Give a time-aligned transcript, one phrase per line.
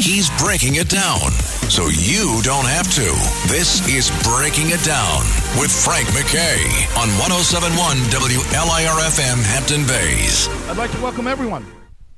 [0.00, 1.30] He's breaking it down
[1.68, 3.04] so you don't have to.
[3.52, 5.22] This is Breaking It Down
[5.58, 6.62] with Frank McKay
[6.96, 10.48] on 1071 WLIRFM Hampton Bays.
[10.68, 11.66] I'd like to welcome everyone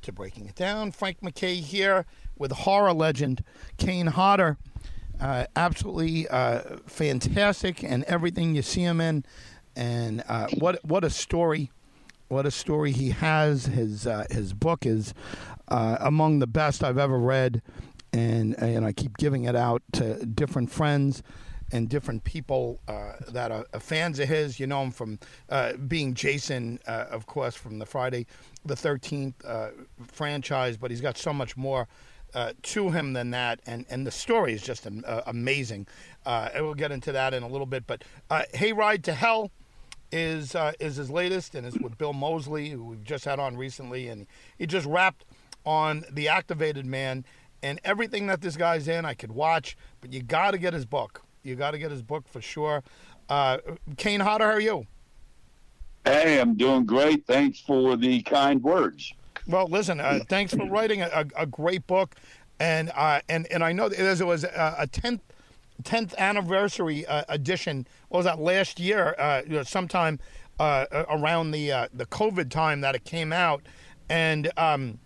[0.02, 0.92] to Breaking It Down.
[0.92, 2.04] Frank McKay here
[2.36, 3.42] with horror legend
[3.78, 4.58] Kane Hodder.
[5.18, 9.24] Uh, absolutely uh, fantastic and everything you see him in.
[9.74, 11.70] And uh, what what a story!
[12.28, 13.66] What a story he has.
[13.66, 15.14] His uh, his book is
[15.70, 17.62] uh, among the best I've ever read,
[18.12, 21.22] and and I keep giving it out to different friends
[21.72, 24.58] and different people uh, that are, are fans of his.
[24.58, 28.26] You know him from uh, being Jason, uh, of course, from the Friday
[28.64, 29.70] the 13th uh,
[30.06, 31.88] franchise, but he's got so much more.
[32.32, 35.84] Uh, to him than that, and, and the story is just uh, amazing.
[36.24, 37.88] and we'll get into that in a little bit.
[37.88, 39.50] But Hayride to Hell
[40.12, 44.06] is is his latest, and it's with Bill Moseley, who we've just had on recently,
[44.06, 45.24] and he just wrapped
[45.64, 47.24] on the Activated Man
[47.62, 49.04] and everything that this guy's in.
[49.04, 51.22] I could watch, but you got to get his book.
[51.42, 52.82] You got to get his book for sure.
[53.28, 53.58] Uh,
[53.96, 54.86] Kane Hodder, how are you?
[56.04, 57.26] Hey, I'm doing great.
[57.26, 59.12] Thanks for the kind words.
[59.46, 62.14] Well, listen, uh, thanks for writing a, a, great book,
[62.58, 65.22] and uh, and and I know there was a tenth
[65.84, 67.86] tenth anniversary uh, edition.
[68.08, 69.14] What was that last year?
[69.18, 70.18] Uh, you know, sometime
[70.58, 73.62] uh, around the uh, the COVID time that it came out,
[74.08, 74.50] and.
[74.56, 74.98] Um,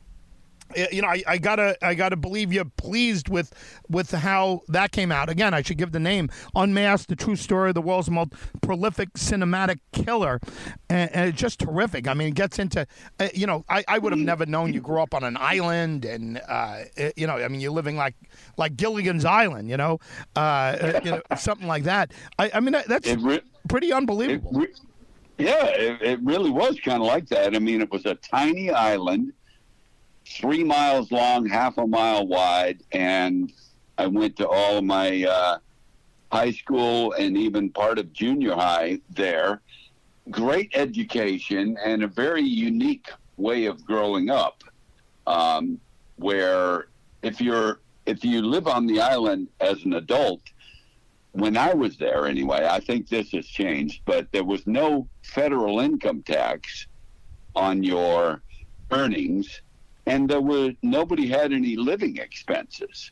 [0.92, 3.52] you know, I, I, gotta, I gotta believe you're pleased with,
[3.88, 5.28] with how that came out.
[5.28, 9.12] Again, I should give the name "Unmasked: The True Story of the World's Most Prolific
[9.14, 10.40] Cinematic Killer,"
[10.88, 12.08] and, and it's just terrific.
[12.08, 12.86] I mean, it gets into,
[13.20, 16.04] uh, you know, I, I would have never known you grew up on an island,
[16.04, 16.84] and uh,
[17.16, 18.14] you know, I mean, you're living like,
[18.56, 19.98] like Gilligan's Island, you know,
[20.36, 22.12] uh, you know something like that.
[22.38, 24.52] I, I mean, that's re- pretty unbelievable.
[24.52, 24.68] Re-
[25.38, 27.56] yeah, it, it really was kind of like that.
[27.56, 29.32] I mean, it was a tiny island
[30.26, 33.52] three miles long, half a mile wide, and
[33.98, 35.58] I went to all my uh,
[36.32, 39.60] high school and even part of junior high there.
[40.30, 44.64] Great education and a very unique way of growing up,
[45.26, 45.78] um,
[46.16, 46.88] where
[47.22, 50.40] if you're if you live on the island as an adult,
[51.32, 55.80] when I was there anyway, I think this has changed, but there was no federal
[55.80, 56.86] income tax
[57.56, 58.42] on your
[58.90, 59.62] earnings
[60.06, 63.10] and there were nobody had any living expenses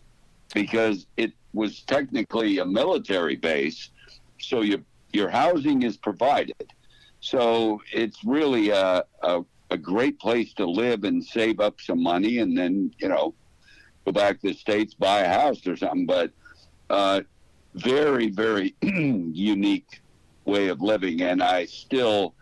[0.54, 3.90] because it was technically a military base,
[4.38, 4.80] so your
[5.12, 6.72] your housing is provided.
[7.20, 12.38] So it's really a, a, a great place to live and save up some money,
[12.38, 13.34] and then you know
[14.04, 16.06] go back to the states, buy a house or something.
[16.06, 16.32] But
[16.90, 17.22] uh,
[17.74, 20.02] very very unique
[20.44, 22.34] way of living, and I still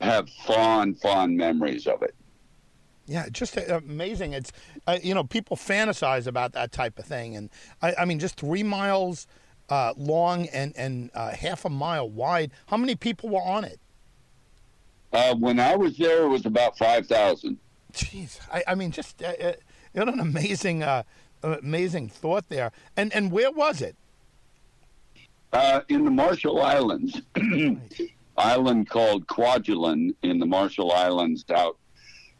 [0.00, 2.14] have fond fond memories of it.
[3.06, 4.32] Yeah, just uh, amazing.
[4.32, 4.52] It's
[4.86, 7.50] uh, you know people fantasize about that type of thing, and
[7.82, 9.26] I, I mean just three miles
[9.68, 12.50] uh, long and and uh, half a mile wide.
[12.66, 13.78] How many people were on it?
[15.12, 17.58] Uh, when I was there, it was about five thousand.
[17.92, 19.32] Jeez, I, I mean just uh,
[19.94, 20.82] know an amazing
[21.42, 22.72] amazing thought there.
[22.96, 23.96] And and where was it?
[25.88, 27.22] in the Marshall Islands,
[28.36, 31.78] island called Kwajalein in the Marshall Islands out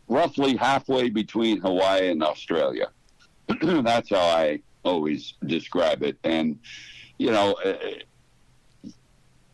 [0.09, 2.89] roughly halfway between Hawaii and Australia.
[3.63, 6.19] That's how I always describe it.
[6.25, 6.59] And,
[7.19, 7.75] you know, uh,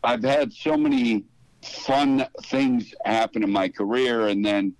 [0.03, 1.25] I've had so many
[1.63, 4.27] fun things happen in my career.
[4.27, 4.73] And then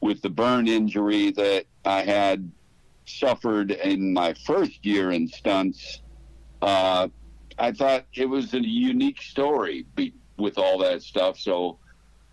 [0.00, 2.50] with the burn injury that I had
[3.06, 6.00] suffered in my first year in stunts,
[6.62, 7.08] uh,
[7.58, 11.38] I thought it was a unique story be- with all that stuff.
[11.38, 11.78] So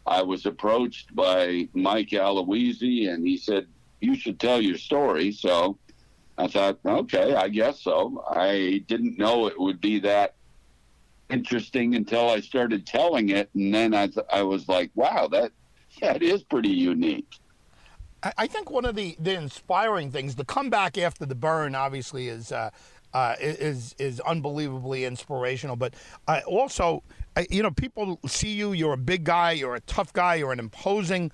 [0.09, 3.68] I was approached by Mike Aloisi, and he said,
[4.02, 5.31] You should tell your story.
[5.31, 5.78] So
[6.36, 8.25] I thought, okay, I guess so.
[8.28, 10.34] I didn't know it would be that
[11.30, 15.52] interesting until I started telling it, and then I th- I was like, wow, that
[16.02, 17.36] that is pretty unique.
[18.38, 22.52] I think one of the, the inspiring things, the comeback after the burn, obviously is
[22.52, 22.70] uh,
[23.14, 25.76] uh, is is unbelievably inspirational.
[25.76, 25.94] But
[26.28, 27.03] uh, also,
[27.50, 28.73] you know, people see you.
[28.73, 29.52] You're a big guy.
[29.52, 30.35] You're a tough guy.
[30.35, 31.32] You're an imposing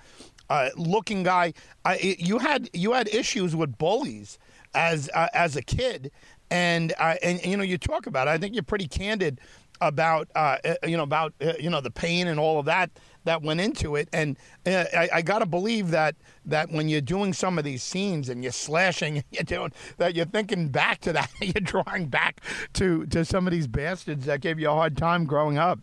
[0.48, 1.52] uh, looking guy.
[2.00, 4.38] you had you had issues with bullies
[4.74, 6.10] as uh, as a kid,
[6.50, 8.28] and and you know you talk about.
[8.28, 8.30] it.
[8.30, 9.40] I think you're pretty candid
[9.80, 12.90] about uh, you know about you know the pain and all of that
[13.26, 14.08] that went into it.
[14.12, 14.36] And
[14.66, 18.28] uh, I, I got to believe that that when you're doing some of these scenes
[18.28, 21.30] and you're slashing, you're doing that, you're thinking back to that.
[21.40, 22.40] you're drawing back
[22.74, 25.78] to to some of these bastards that gave you a hard time growing up.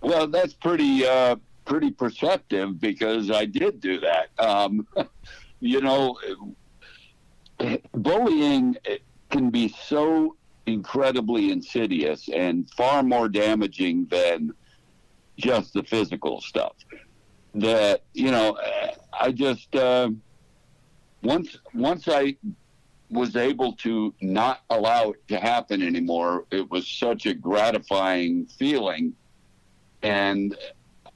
[0.00, 4.30] Well, that's pretty uh, pretty perceptive because I did do that.
[4.38, 4.86] Um,
[5.60, 6.16] you know,
[7.92, 8.76] bullying
[9.30, 14.52] can be so incredibly insidious and far more damaging than
[15.40, 16.72] just the physical stuff.
[17.54, 18.58] That you know,
[19.12, 20.10] I just uh,
[21.22, 22.36] once once I
[23.10, 26.44] was able to not allow it to happen anymore.
[26.52, 29.14] It was such a gratifying feeling,
[30.02, 30.56] and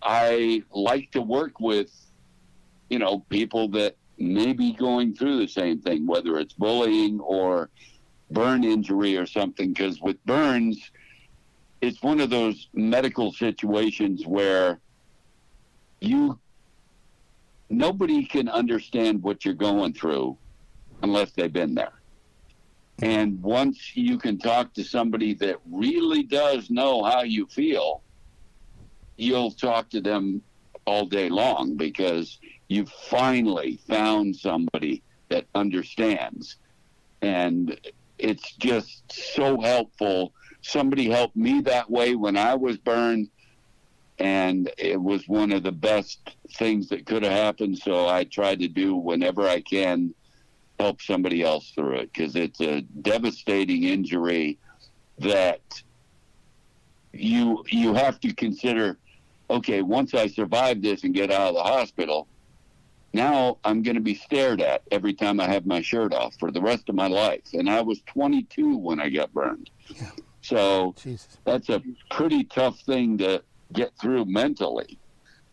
[0.03, 1.91] I like to work with
[2.91, 7.71] you know people that may be going through the same thing, whether it's bullying or
[8.31, 9.73] burn injury or something.
[9.73, 10.91] Because with burns,
[11.85, 14.81] it's one of those medical situations where
[16.01, 16.39] you
[17.69, 20.37] nobody can understand what you're going through
[21.03, 22.01] unless they've been there.
[23.03, 28.03] And once you can talk to somebody that really does know how you feel,
[29.17, 30.43] you'll talk to them
[30.87, 32.39] all day long because
[32.69, 36.57] you've finally found somebody that understands.
[37.21, 37.79] And
[38.19, 40.33] it's just so helpful.
[40.64, 43.28] Somebody helped me that way when I was burned,
[44.19, 47.78] and it was one of the best things that could have happened.
[47.78, 50.14] So I try to do whenever I can
[50.78, 54.58] help somebody else through it because it's a devastating injury
[55.19, 55.61] that
[57.12, 58.99] you you have to consider
[59.49, 62.26] okay once i survive this and get out of the hospital
[63.12, 66.50] now i'm going to be stared at every time i have my shirt off for
[66.50, 70.11] the rest of my life and i was 22 when i got burned yeah.
[70.44, 71.38] So Jesus.
[71.44, 73.43] that's a pretty tough thing to
[73.73, 74.99] get through mentally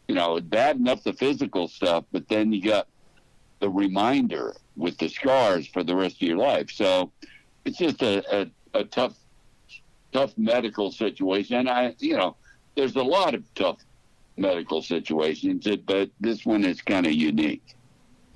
[0.07, 2.87] you know bad enough the physical stuff but then you got
[3.61, 6.71] the reminder with the scars for the rest of your life.
[6.71, 7.11] So
[7.63, 9.15] it's just a, a, a tough,
[10.11, 11.55] tough medical situation.
[11.57, 12.35] And I, you know,
[12.75, 13.77] there's a lot of tough
[14.35, 17.75] medical situations, but this one is kind of unique.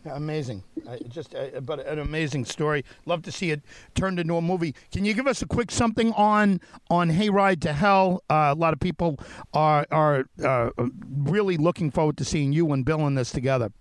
[0.06, 0.64] Amazing,
[1.10, 2.86] just uh, but an amazing story.
[3.06, 3.62] Love to see it
[3.96, 4.76] turned into a movie.
[4.92, 6.62] Can you give us a quick something on
[6.92, 8.24] on Hayride to Hell?
[8.30, 9.18] Uh, a lot of people
[9.54, 10.70] are are uh,
[11.10, 13.72] really looking forward to seeing you and Bill in this together.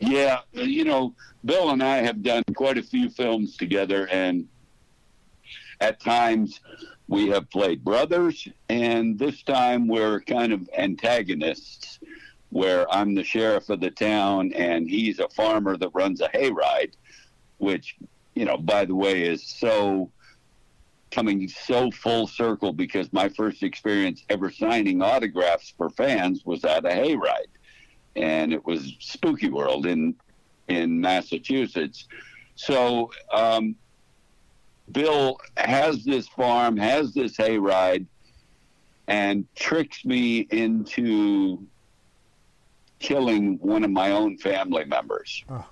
[0.00, 1.14] Yeah, you know,
[1.44, 4.48] Bill and I have done quite a few films together, and
[5.80, 6.60] at times
[7.08, 12.00] we have played brothers, and this time we're kind of antagonists,
[12.54, 16.92] where I'm the sheriff of the town and he's a farmer that runs a hayride,
[17.58, 17.96] which,
[18.36, 20.08] you know, by the way, is so
[21.10, 26.84] coming so full circle because my first experience ever signing autographs for fans was at
[26.84, 27.50] a hayride
[28.14, 30.14] and it was Spooky World in
[30.68, 32.06] in Massachusetts.
[32.54, 33.74] So um,
[34.92, 38.06] Bill has this farm, has this hayride,
[39.08, 41.66] and tricks me into
[42.98, 45.44] killing one of my own family members.
[45.48, 45.64] Oh.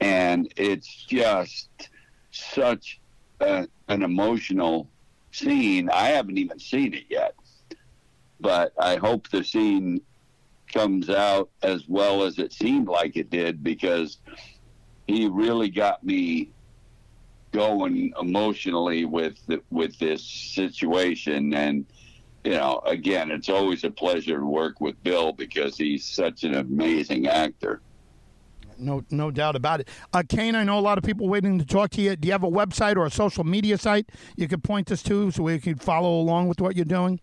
[0.00, 1.68] And it's just
[2.30, 3.00] such
[3.40, 4.88] a, an emotional
[5.32, 5.90] scene.
[5.90, 7.34] I haven't even seen it yet,
[8.40, 10.00] but I hope the scene
[10.72, 14.18] comes out as well as it seemed like it did because
[15.06, 16.50] he really got me
[17.52, 21.86] going emotionally with the, with this situation and
[22.44, 26.54] you know again it's always a pleasure to work with Bill because he's such an
[26.54, 27.80] amazing actor.
[28.78, 29.88] No no doubt about it.
[30.12, 32.16] Uh, Kane I know a lot of people waiting to talk to you.
[32.16, 35.30] Do you have a website or a social media site you could point us to
[35.30, 37.20] so we can follow along with what you're doing?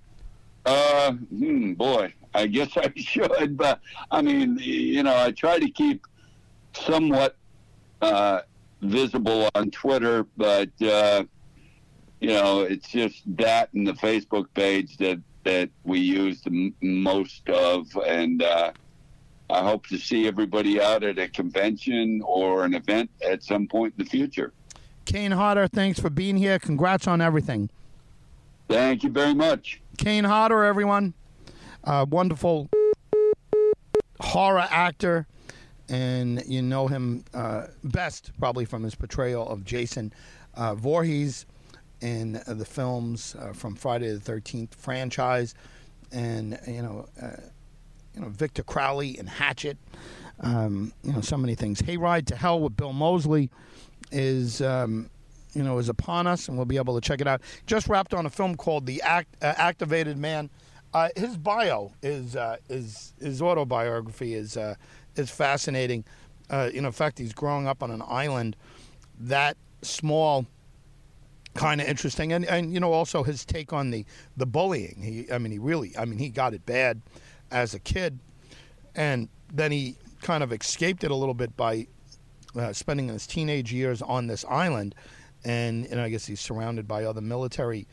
[0.66, 3.80] Uh hmm, boy I guess I should, but
[4.12, 6.06] I mean, you know, I try to keep
[6.74, 7.38] somewhat
[8.02, 8.42] uh,
[8.82, 11.24] visible on Twitter, but uh,
[12.20, 16.74] you know, it's just that and the Facebook page that that we use the m-
[16.82, 18.72] most of, and uh,
[19.50, 23.94] I hope to see everybody out at a convention or an event at some point
[23.98, 24.54] in the future.
[25.06, 26.58] Kane Hodder, thanks for being here.
[26.58, 27.70] Congrats on everything.
[28.68, 29.80] Thank you very much.
[29.98, 31.14] Kane Hodder, everyone
[31.84, 32.70] uh, wonderful
[34.20, 35.28] horror actor,
[35.90, 40.12] and you know him uh, best probably from his portrayal of Jason
[40.56, 41.46] uh, Voorhees
[42.02, 45.54] in uh, the films uh, from Friday the Thirteenth franchise,
[46.12, 47.38] and you know, uh,
[48.14, 49.78] you know Victor Crowley and Hatchet.
[50.42, 51.82] Um, you know, so many things.
[51.82, 53.50] Hayride to Hell with Bill Moseley
[54.12, 54.62] is.
[54.62, 55.10] Um,
[55.54, 57.40] you know, is upon us, and we'll be able to check it out.
[57.66, 60.50] Just wrapped on a film called The Act, Activated Man,
[60.96, 64.76] uh, his bio is uh, is his autobiography is uh,
[65.18, 66.06] is fascinating.
[66.50, 68.56] Uh, in effect, he's growing up on an island
[69.20, 70.46] that small,
[71.56, 74.06] kind of interesting, and and you know also his take on the
[74.38, 75.02] the bullying.
[75.02, 77.02] He, I mean, he really, I mean, he got it bad
[77.50, 78.20] as a kid,
[78.94, 81.88] and then he kind of escaped it a little bit by
[82.56, 84.94] uh, spending his teenage years on this island,
[85.44, 87.88] and and I guess he's surrounded by other military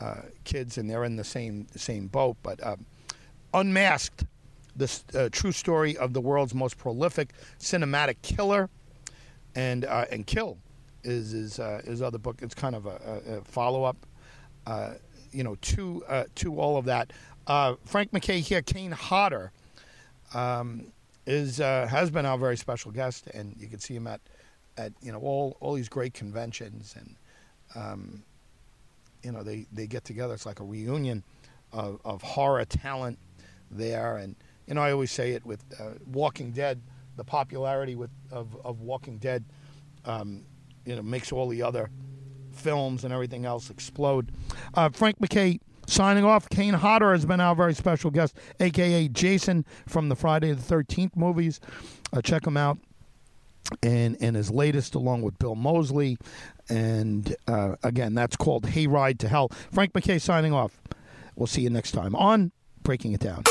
[0.00, 2.36] uh, kids, and they're in the same same boat.
[2.42, 2.86] But um,
[3.52, 4.24] unmasked,
[4.76, 8.70] the uh, true story of the world's most prolific cinematic killer,
[9.54, 10.58] and uh, and kill
[11.04, 12.38] is his uh, his other book.
[12.42, 13.96] It's kind of a, a, follow up,
[14.66, 14.94] uh,
[15.32, 17.12] you know, to uh, to all of that.
[17.46, 19.52] Uh, Frank McKay here, Kane Hodder,
[20.34, 20.92] um,
[21.26, 24.20] is uh, has been our very special guest, and you can see him at
[24.76, 27.16] at you know all all these great conventions, and
[27.74, 28.22] um,
[29.22, 30.34] you know they they get together.
[30.34, 31.24] It's like a reunion
[31.72, 33.18] of, of horror talent
[33.70, 35.64] there, and you know I always say it with
[36.06, 36.80] Walking Dead,
[37.16, 39.44] the popularity with of, of Walking Dead.
[40.04, 40.44] Um,
[40.90, 41.88] you know, makes all the other
[42.52, 44.32] films and everything else explode.
[44.74, 46.48] Uh, Frank McKay signing off.
[46.50, 51.16] Kane Hodder has been our very special guest, aka Jason from the Friday the Thirteenth
[51.16, 51.60] movies.
[52.12, 52.78] Uh, check him out.
[53.84, 56.16] And, and his latest, along with Bill Moseley.
[56.68, 59.50] And uh, again, that's called Hayride to Hell.
[59.70, 60.80] Frank McKay signing off.
[61.36, 62.50] We'll see you next time on
[62.82, 63.44] Breaking It Down.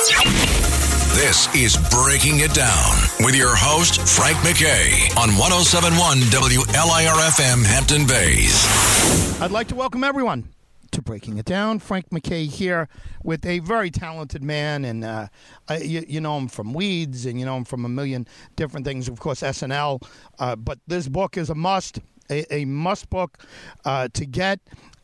[1.13, 9.41] This is Breaking It Down with your host, Frank McKay, on 1071 WLIRFM Hampton Bays.
[9.41, 10.49] I'd like to welcome everyone
[10.91, 11.79] to Breaking It Down.
[11.79, 12.87] Frank McKay here
[13.23, 15.27] with a very talented man, and uh,
[15.67, 18.85] I, you, you, know him from Weeds, and you know him from a million different
[18.85, 19.07] things.
[19.09, 21.99] Of course, SNL, uh, but this book is a must,
[22.29, 23.39] a, a must book
[23.83, 24.59] uh, to get.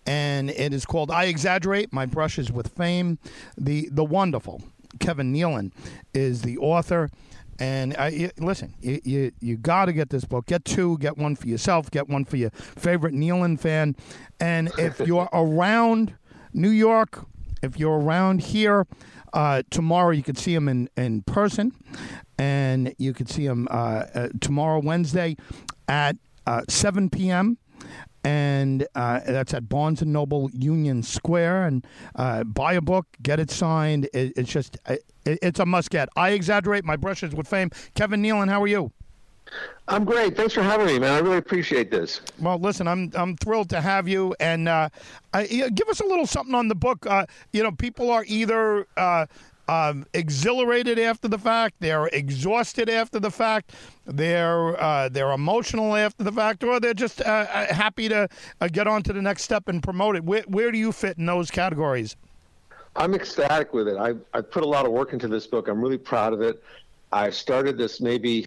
[0.05, 3.17] And it is called "I Exaggerate: My Brushes with Fame."
[3.57, 4.61] The the wonderful
[4.99, 5.71] Kevin Nealon
[6.13, 7.09] is the author.
[7.57, 10.45] And you, listen, you you, you got to get this book.
[10.45, 10.97] Get two.
[10.97, 11.89] Get one for yourself.
[11.89, 13.95] Get one for your favorite Nealon fan.
[14.39, 16.15] And if you're around
[16.53, 17.25] New York,
[17.61, 18.87] if you're around here
[19.31, 21.71] uh, tomorrow, you could see him in in person,
[22.37, 25.37] and you could see him uh, uh tomorrow, Wednesday,
[25.87, 27.57] at uh, 7 p.m
[28.25, 31.67] and uh, that's at Barnes and Noble Union Square.
[31.67, 34.09] And uh, buy a book, get it signed.
[34.13, 36.09] It, it's just it, it's a must get.
[36.15, 37.69] I exaggerate my brushes with fame.
[37.93, 38.91] Kevin Nealon, how are you?
[39.87, 40.35] I'm great.
[40.35, 41.11] Thanks for having me, man.
[41.13, 42.19] I really appreciate this.
[42.39, 44.89] Well, listen, I'm I'm thrilled to have you, and uh,
[45.35, 47.05] I, give us a little something on the book.
[47.05, 49.27] Uh, you know, people are either uh,
[49.67, 53.73] um, exhilarated after the fact, they're exhausted after the fact,
[54.05, 58.27] they're uh, they're emotional after the fact, or they're just uh, uh happy to
[58.61, 60.23] uh, get on to the next step and promote it.
[60.23, 62.15] Where, where do you fit in those categories?
[62.95, 63.97] I'm ecstatic with it.
[63.97, 65.67] I I put a lot of work into this book.
[65.67, 66.63] I'm really proud of it.
[67.11, 68.45] I started this maybe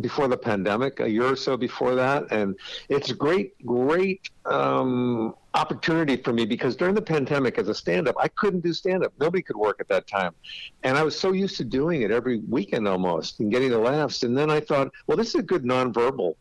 [0.00, 2.56] before the pandemic, a year or so before that, and
[2.88, 8.16] it's a great, great um, opportunity for me because during the pandemic, as a stand-up,
[8.18, 9.12] I couldn't do stand-up.
[9.20, 10.34] Nobody could work at that time,
[10.82, 14.22] and I was so used to doing it every weekend almost and getting the laughs.
[14.22, 16.34] And then I thought, well, this is a good nonverbal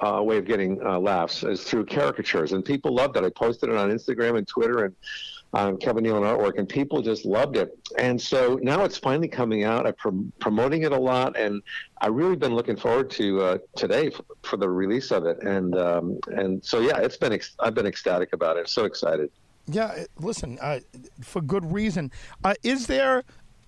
[0.00, 3.24] uh, way of getting uh, laughs is through caricatures, and people loved it.
[3.24, 4.94] I posted it on Instagram and Twitter, and
[5.54, 7.70] um, Kevin Nealon artwork, and people just loved it.
[7.96, 9.86] And so now it's finally coming out.
[9.86, 11.62] I'm prom- promoting it a lot, and
[12.00, 15.42] I've really been looking forward to uh, today for, for, the release of it.
[15.42, 18.68] And um, and so yeah, it's been ex- I've been ecstatic about it.
[18.68, 19.30] So excited.
[19.66, 20.80] Yeah, listen, uh,
[21.22, 22.10] for good reason.
[22.42, 23.24] Uh, is there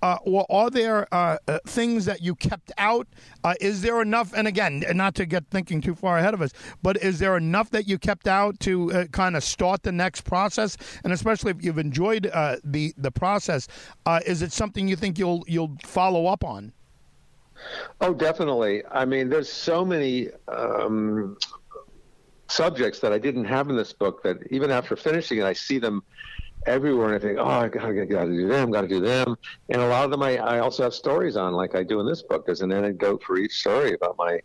[0.07, 3.09] uh, or are there uh, uh, things that you kept out?
[3.43, 4.33] Uh, is there enough?
[4.37, 7.71] And again, not to get thinking too far ahead of us, but is there enough
[7.71, 10.77] that you kept out to uh, kind of start the next process?
[11.03, 13.67] And especially if you've enjoyed uh, the the process,
[14.25, 16.73] is it something you think you'll you'll follow up on?
[18.01, 18.85] Oh, definitely.
[18.91, 21.37] I mean, there's so many um,
[22.49, 25.79] subjects that I didn't have in this book that even after finishing it, I see
[25.79, 26.05] them
[26.67, 29.37] everywhere, and I think, oh, I got to do them, got to do them,
[29.69, 32.07] and a lot of them I, I also have stories on, like I do in
[32.07, 32.47] this book.
[32.47, 34.41] There's an anecdote for each story about my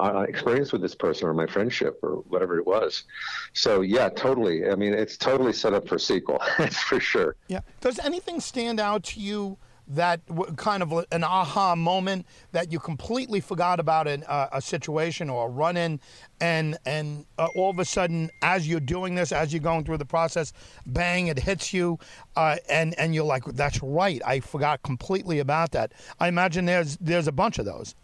[0.00, 3.04] uh, experience with this person or my friendship or whatever it was.
[3.52, 4.70] So yeah, totally.
[4.70, 6.40] I mean, it's totally set up for sequel.
[6.58, 7.36] That's for sure.
[7.48, 7.60] Yeah.
[7.80, 9.58] Does anything stand out to you?
[9.94, 10.20] That
[10.56, 15.50] kind of an aha moment that you completely forgot about uh, a situation or a
[15.50, 16.00] run in,
[16.40, 19.98] and and uh, all of a sudden, as you're doing this, as you're going through
[19.98, 20.52] the process,
[20.86, 21.98] bang, it hits you,
[22.36, 25.92] uh, and and you're like, that's right, I forgot completely about that.
[26.20, 27.94] I imagine there's there's a bunch of those.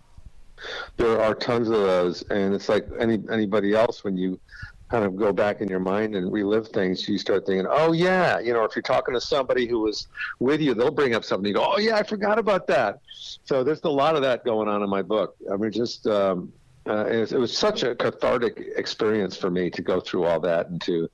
[0.97, 4.41] There are tons of those, and it's like any anybody else when you
[4.89, 8.39] kind of go back in your mind and relive things, you start thinking, oh, yeah,
[8.39, 11.47] you know, if you're talking to somebody who was with you, they'll bring up something.
[11.47, 13.01] You go, oh, yeah, I forgot about that.
[13.45, 15.37] So there's a lot of that going on in my book.
[15.53, 16.53] I mean, just, um,
[16.87, 20.41] uh, it, was, it, was, such a cathartic experience for me to go through all
[20.41, 21.11] that and to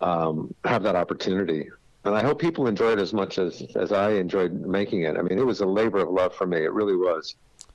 [0.00, 1.68] um, have that opportunity.
[2.04, 5.16] And I hope people enjoyed it as much as, as I enjoyed making it.
[5.16, 6.58] I mean, it was a labor of love for me.
[6.58, 7.34] It really was.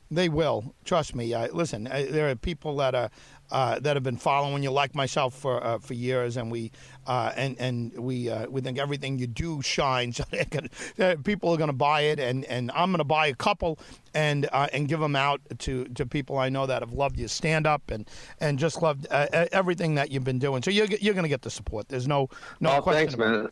[0.10, 0.74] They will.
[0.86, 1.36] Trust me.
[1.52, 3.10] Listen, there are people that are
[3.52, 6.72] uh, that have been following you, like myself, for uh, for years, and we
[7.08, 10.22] uh, and and we uh, we think everything you do shines.
[11.24, 13.80] People are going to buy it, and, and I'm going to buy a couple
[14.14, 17.28] and uh, and give them out to, to people I know that have loved you
[17.28, 18.08] stand up and
[18.40, 20.64] and just loved uh, everything that you've been doing.
[20.64, 21.90] So you're you're going to get the support.
[21.90, 22.30] There's no
[22.60, 23.08] no oh, question.
[23.08, 23.50] Thanks, man.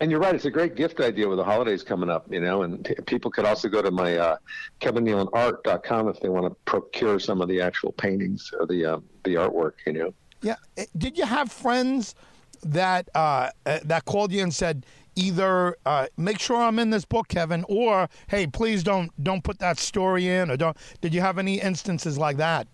[0.00, 0.34] And you're right.
[0.34, 2.26] It's a great gift idea with the holidays coming up.
[2.30, 4.36] You know, and t- people could also go to my uh,
[4.80, 9.34] kevinnealonart.com if they want to procure some of the actual paintings or the uh, the
[9.34, 9.72] artwork.
[9.86, 10.14] You know.
[10.42, 10.56] Yeah.
[10.76, 12.14] Eh, did you have friends
[12.62, 14.86] that uh, eh, that called you and said?
[15.16, 19.60] Either uh, make sure I'm in this book, Kevin, or hey, please don't don't put
[19.60, 20.76] that story in, or don't.
[21.00, 22.66] Did you have any instances like that?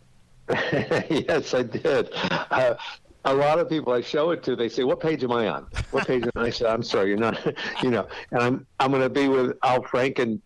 [0.49, 2.09] yes, I did.
[2.31, 2.75] Uh,
[3.24, 5.66] a lot of people I show it to, they say, "What page am I on?
[5.90, 6.46] What page?" am I?
[6.46, 7.38] I said, "I'm sorry, you're not."
[7.82, 10.40] you know, and I'm I'm going to be with Al Franken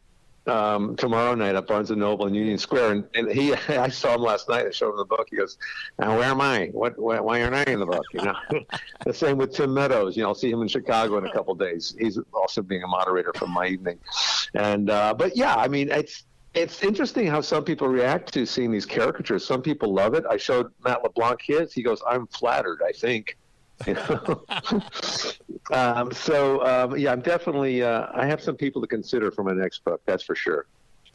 [0.47, 4.15] um, tomorrow night at Barnes and Noble in Union Square, and, and he I saw
[4.15, 4.67] him last night.
[4.67, 5.29] I showed him the book.
[5.31, 5.57] He goes,
[5.99, 6.67] "Now where am I?
[6.73, 6.99] What?
[6.99, 8.37] Why, why aren't I in the book?" You know.
[9.07, 10.17] the same with Tim Meadows.
[10.17, 11.95] You know, I'll see him in Chicago in a couple days.
[11.99, 13.99] He's also being a moderator for my evening,
[14.55, 16.25] and uh, but yeah, I mean it's
[16.55, 19.45] it's interesting how some people react to seeing these caricatures.
[19.45, 20.25] Some people love it.
[20.29, 21.73] I showed Matt LeBlanc his.
[21.73, 23.37] He goes, "I'm flattered." I think.
[23.89, 24.45] You know?
[25.73, 27.83] um, so um, yeah, I'm definitely.
[27.83, 30.01] Uh, I have some people to consider for my next book.
[30.07, 30.67] That's for sure.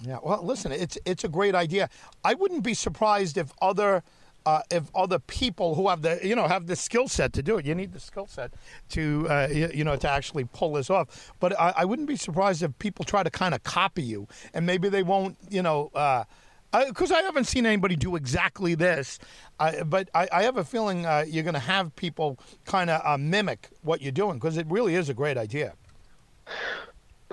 [0.02, 0.18] Yeah.
[0.22, 1.90] Well, listen, it's it's a great idea.
[2.24, 4.04] I wouldn't be surprised if other.
[4.46, 7.58] Uh, if other people who have the you know have the skill set to do
[7.58, 8.52] it, you need the skill set
[8.90, 11.34] to uh, you, you, know to actually pull this off.
[11.40, 14.66] But I, I, wouldn't be surprised if people try to kind of copy you, and
[14.66, 16.24] maybe they won't you know uh,
[16.72, 19.20] because I haven't seen anybody do exactly this,
[19.58, 23.18] but I, I, have a feeling uh, you're going to have people kind of uh,
[23.18, 25.74] mimic what you're doing because it really is a great idea.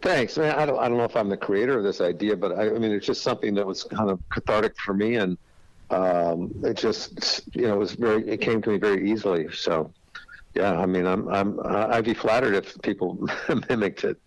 [0.03, 0.39] Thanks.
[0.39, 2.53] I, mean, I, don't, I don't know if I'm the creator of this idea, but
[2.53, 5.37] I, I mean, it's just something that was kind of cathartic for me, and
[5.91, 9.51] um, it just, you know, it was very, it came to me very easily.
[9.53, 9.95] So,
[10.55, 13.27] yeah, I mean, I'm, I'm, I'd be flattered if people
[13.71, 14.19] mimicked it.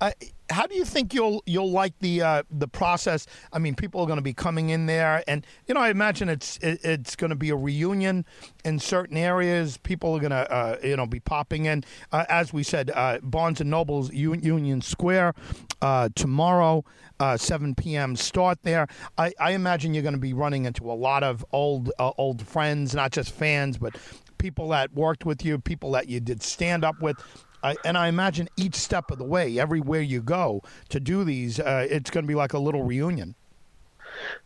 [0.00, 3.26] How do you think you'll you'll like the uh, the process?
[3.52, 6.28] I mean, people are going to be coming in there, and you know, I imagine
[6.28, 8.24] it's it, it's going to be a reunion
[8.64, 9.76] in certain areas.
[9.76, 11.84] People are going to uh, you know be popping in.
[12.12, 15.34] Uh, as we said, uh, Barnes and Noble's Union Square
[15.82, 16.84] uh, tomorrow,
[17.36, 18.16] 7 p.m.
[18.16, 18.88] start there.
[19.18, 22.94] I, I imagine you're going to be running into a lot of old old friends,
[22.94, 23.96] not just fans, but
[24.38, 27.16] people that worked with you, people that you did stand up with.
[27.62, 31.60] I, and I imagine each step of the way, everywhere you go to do these,
[31.60, 33.34] uh, it's going to be like a little reunion.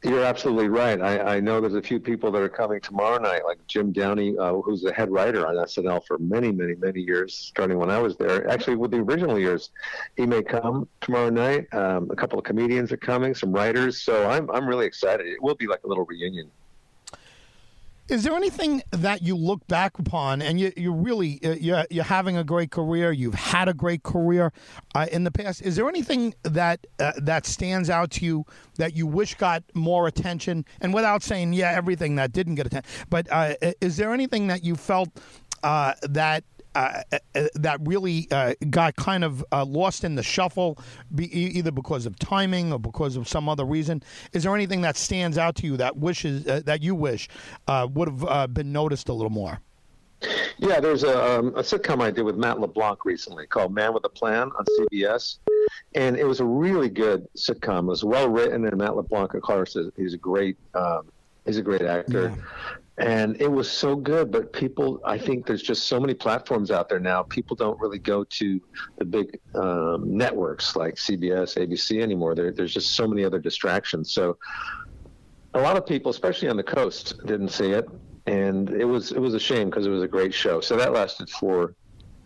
[0.02, 1.00] You're absolutely right.
[1.00, 4.36] I, I, know there's a few people that are coming tomorrow night, like Jim Downey,
[4.38, 7.98] uh, who's the head writer on SNL for many, many, many years, starting when I
[7.98, 8.48] was there.
[8.48, 9.70] Actually, with the original years,
[10.16, 11.72] he may come tomorrow night.
[11.72, 14.00] Um, a couple of comedians are coming, some writers.
[14.02, 15.26] So I'm, I'm really excited.
[15.26, 16.50] It will be like a little reunion.
[18.06, 22.04] Is there anything that you look back upon and you, you really uh, you're, you're
[22.04, 23.12] having a great career?
[23.12, 24.52] You've had a great career
[24.94, 25.62] uh, in the past.
[25.62, 28.44] Is there anything that uh, that stands out to you
[28.76, 30.66] that you wish got more attention?
[30.82, 34.62] And without saying yeah, everything that didn't get attention, but uh, is there anything that
[34.62, 35.08] you felt
[35.62, 40.22] uh, that uh, uh, uh, that really uh, got kind of uh, lost in the
[40.22, 40.78] shuffle,
[41.14, 44.02] be, either because of timing or because of some other reason.
[44.32, 47.28] Is there anything that stands out to you that wishes uh, that you wish
[47.68, 49.60] would have been noticed a little more?
[50.58, 54.04] Yeah, there's a, um, a, sitcom I did with Matt LeBlanc recently called Man with
[54.04, 55.38] a Plan on CBS,
[55.94, 57.80] and it was a really good sitcom.
[57.80, 61.10] It was well written, and Matt LeBlanc, of course, is, he's a great um,
[61.44, 62.32] he's a great actor.
[62.34, 66.70] Yeah and it was so good but people i think there's just so many platforms
[66.70, 67.22] out there now.
[67.22, 68.60] People don't really go to
[68.98, 72.34] the big um, networks like cbs abc anymore.
[72.34, 74.12] There, there's just so many other distractions.
[74.12, 74.38] So
[75.54, 77.88] a lot of people especially on the coast didn't see it.
[78.26, 80.60] And it was it was a shame because it was a great show.
[80.60, 81.74] So that lasted for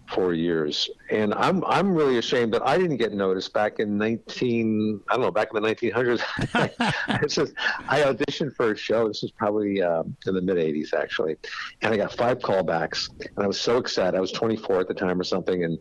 [0.09, 0.91] four years.
[1.11, 5.23] And I'm I'm really ashamed that I didn't get noticed back in 19 I don't
[5.23, 7.29] know back in the 1900s.
[7.29, 7.53] just,
[7.89, 9.09] I auditioned for a show.
[9.09, 11.37] This was probably uh, in the mid 80s actually,
[11.83, 14.17] and I got five callbacks, and I was so excited.
[14.17, 15.79] I was 24 at the time or something, and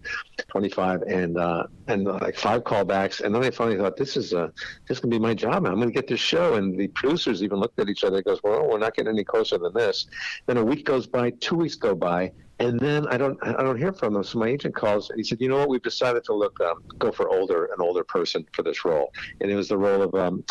[0.47, 4.33] 25, and uh, and uh, like five callbacks, and then I finally thought this is
[4.33, 4.51] a
[4.87, 5.65] this can be my job.
[5.65, 6.55] I'm going to get this show.
[6.55, 8.17] And the producers even looked at each other.
[8.17, 10.07] and goes, well, we're not getting any closer than this.
[10.45, 13.77] Then a week goes by, two weeks go by and then I don't I don't
[13.77, 14.23] hear from them.
[14.23, 16.83] So my agent calls and he said, you know what, we've decided to look um,
[16.97, 20.15] go for older an older person for this role, and it was the role of
[20.15, 20.43] um,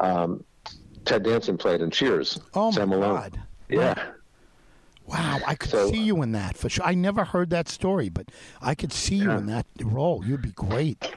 [0.00, 0.44] um,
[1.04, 2.40] Ted Danson played in Cheers.
[2.54, 3.40] Oh my Sam God!
[3.68, 3.94] Yeah.
[5.06, 6.84] Wow, I could so, see you in that for sure.
[6.84, 8.30] I never heard that story, but
[8.62, 10.24] I could see you in that role.
[10.24, 11.14] You'd be great.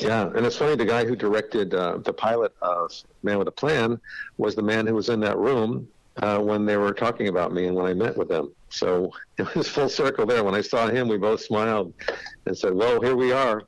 [0.00, 0.74] Yeah, and it's funny.
[0.74, 2.90] The guy who directed uh, the pilot of
[3.22, 4.00] Man with a Plan
[4.36, 5.86] was the man who was in that room
[6.18, 8.52] uh, when they were talking about me and when I met with them.
[8.68, 10.44] So it was full circle there.
[10.44, 11.92] When I saw him, we both smiled
[12.46, 13.62] and said, "Well, here we are."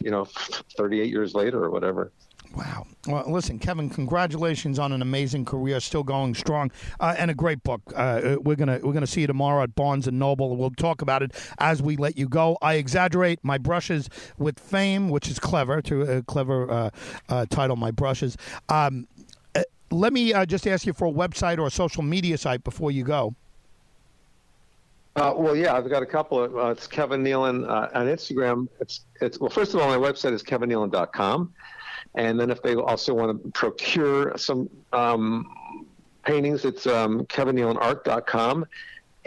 [0.00, 0.24] You know,
[0.76, 2.12] 38 years later or whatever.
[2.54, 2.86] Wow.
[3.06, 7.62] Well, listen, Kevin, congratulations on an amazing career, still going strong, uh, and a great
[7.62, 7.82] book.
[7.94, 10.56] Uh, we're gonna we're gonna see you tomorrow at Barnes and Noble.
[10.56, 12.56] We'll talk about it as we let you go.
[12.62, 14.08] I exaggerate my brushes
[14.38, 16.90] with fame, which is clever to a clever uh,
[17.28, 17.76] uh title.
[17.76, 18.36] My brushes.
[18.68, 19.17] Um, uh,
[19.90, 22.90] let me uh, just ask you for a website or a social media site before
[22.90, 23.34] you go.
[25.16, 26.56] Uh, well, yeah, I've got a couple of.
[26.56, 28.68] Uh, it's Kevin Nealon uh, on Instagram.
[28.80, 29.50] It's it's well.
[29.50, 31.52] First of all, my website is kevinnealon.com.
[32.14, 35.52] And then if they also want to procure some um,
[36.24, 38.66] paintings, it's um, kevinnealonart.com.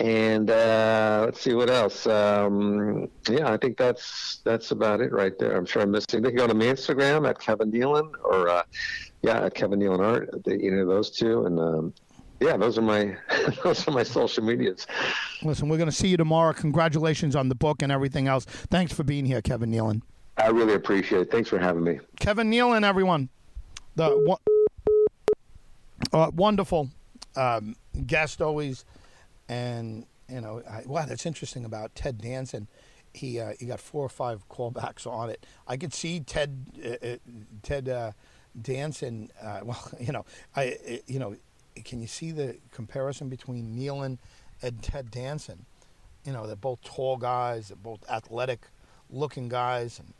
[0.02, 2.08] And uh, let's see what else.
[2.08, 5.56] Um, yeah, I think that's that's about it right there.
[5.56, 6.24] I'm sure I'm missing.
[6.24, 8.64] They can go to my Instagram at Kevin Nealon or uh,
[9.22, 10.30] yeah, at Kevin Nealon Art.
[10.48, 11.94] Either of those two, and um,
[12.40, 13.16] yeah, those are my
[13.64, 14.88] those are my social medias.
[15.44, 16.54] Listen, we're going to see you tomorrow.
[16.54, 18.46] Congratulations on the book and everything else.
[18.46, 20.02] Thanks for being here, Kevin Nealon.
[20.38, 21.32] I really appreciate it.
[21.32, 22.00] Thanks for having me.
[22.20, 23.30] Kevin Nealon, everyone.
[23.98, 24.36] The
[26.12, 26.90] uh, wonderful
[27.36, 27.76] um,
[28.08, 28.84] guest always.
[29.52, 32.70] And, you know, I, wow, that's interesting about Ted Danson.
[33.14, 35.46] He, uh, he got four or five callbacks on it.
[35.68, 37.18] I could see Ted, uh, uh
[37.62, 38.14] Ted uh,
[38.60, 41.36] Danson, uh, well, you know, I, you know,
[41.84, 44.20] can you see the comparison between Nealon
[44.62, 45.66] and Ted Danson?
[46.24, 48.62] You know, they're both tall guys, they're both athletic
[49.10, 50.14] looking guys, and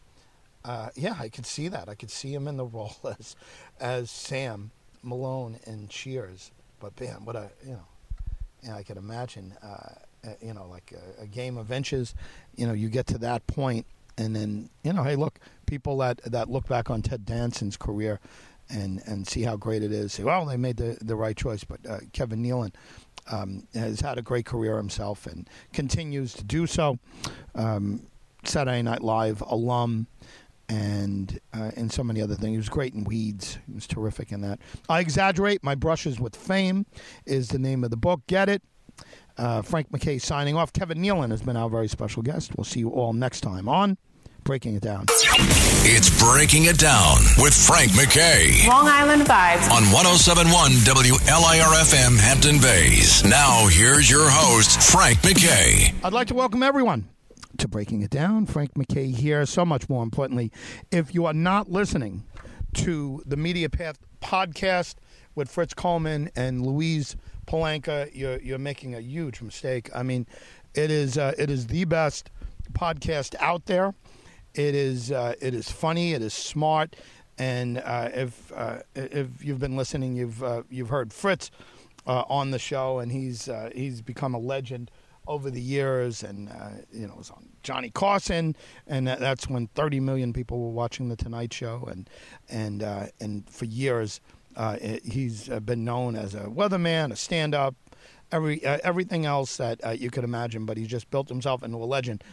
[0.66, 1.88] uh, yeah, I could see that.
[1.88, 3.36] I could see him in the role as
[3.80, 4.72] as Sam
[5.04, 6.52] Malone in Cheers.
[6.80, 7.86] But man, what a you know,
[8.64, 9.54] yeah, I could imagine.
[9.62, 9.94] Uh,
[10.40, 12.14] you know, like a, a, game of inches.
[12.56, 16.22] You know, you get to that point, and then you know, hey, look, people that
[16.26, 18.20] that look back on Ted Danson's career.
[18.74, 20.14] And, and see how great it is.
[20.14, 21.66] Say, well, they made the, the right choice.
[21.66, 22.72] But uh, Kevin Nealon,
[23.30, 26.98] um, has had a great career himself and continues to do so.
[27.54, 28.04] Um,
[28.44, 30.08] Saturday Night Live alum,
[30.72, 32.52] and uh, and so many other things.
[32.52, 33.60] He was great in Weeds.
[33.68, 34.60] He was terrific in that.
[34.88, 35.64] I exaggerate.
[35.64, 36.86] My brushes with fame
[37.26, 38.22] is the name of the book.
[38.28, 38.64] Get it.
[39.38, 40.72] Uh, Frank McKay signing off.
[40.72, 42.52] Kevin Nealon has been our very special guest.
[42.56, 43.98] We'll see you all next time on
[44.44, 45.06] Breaking It Down.
[45.84, 48.68] It's Breaking It Down with Frank McKay.
[48.68, 49.70] Long Island Vibes.
[49.72, 53.26] On 1071 WLIRFM Hampton Bays.
[53.26, 55.94] Now, here's your host, Frank McKay.
[56.04, 57.10] I'd like to welcome everyone
[57.58, 58.46] to Breaking It Down.
[58.46, 59.46] Frank McKay here.
[59.46, 60.52] So much more importantly,
[60.92, 62.24] if you are not listening
[62.74, 64.96] to the Media Path podcast
[65.36, 67.16] with Fritz Coleman and Louise
[67.48, 69.90] Palanka, you're, you're making a huge mistake.
[69.94, 70.28] I mean,
[70.74, 72.30] it is uh, it is the best
[72.74, 73.94] podcast out there.
[74.54, 76.14] It is uh, it is funny.
[76.14, 76.96] It is smart.
[77.38, 81.52] And uh, if uh, if you've been listening, you've uh, you've heard Fritz
[82.06, 84.92] uh, on the show, and he's he's become a legend
[85.32, 88.54] over the years, and uh, you know, it was on Johnny Carson,
[88.86, 92.10] and that's when 30 million people were watching the Tonight Show, and
[92.50, 94.20] and uh, and for years,
[94.58, 97.76] uh, he's uh, been known as a weatherman, a stand-up,
[98.32, 100.66] every uh, everything else that uh, you could imagine.
[100.66, 102.24] But he just built himself into a legend.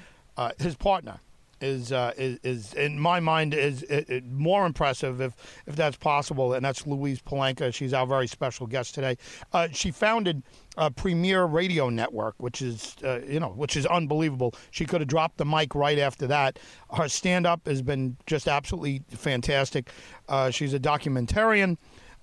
[0.58, 1.20] his partner,
[1.60, 5.34] is, uh, is is in my mind is, is, more impressive if
[5.66, 7.72] if that's possible, and that's Louise Palanka.
[7.72, 9.16] She's our very special guest today.
[9.52, 10.42] Uh, she founded
[10.76, 14.54] a Premiere Radio Network, which is uh, you know which is unbelievable.
[14.70, 16.58] She could have dropped the mic right after that.
[16.94, 19.90] Her stand up has been just absolutely fantastic.
[20.28, 21.76] Uh, she's a documentarian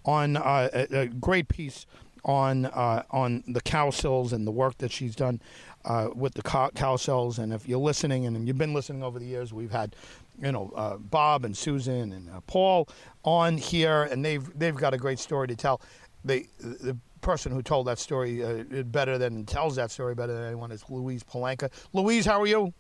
[0.06, 1.86] on uh, a, a great piece
[2.26, 5.42] on uh, on the Cowsills and the work that she's done
[5.86, 7.40] uh, with the Cowsills.
[7.40, 9.96] And if you're listening, and you've been listening over the years, we've had
[10.42, 12.90] you know uh, Bob and Susan and uh, Paul
[13.24, 15.82] on here, and they've they've got a great story to tell.
[16.24, 20.44] They the person who told that story uh, better than tells that story better than
[20.44, 21.72] anyone is Louise Palanka.
[21.94, 22.74] Louise, how are you?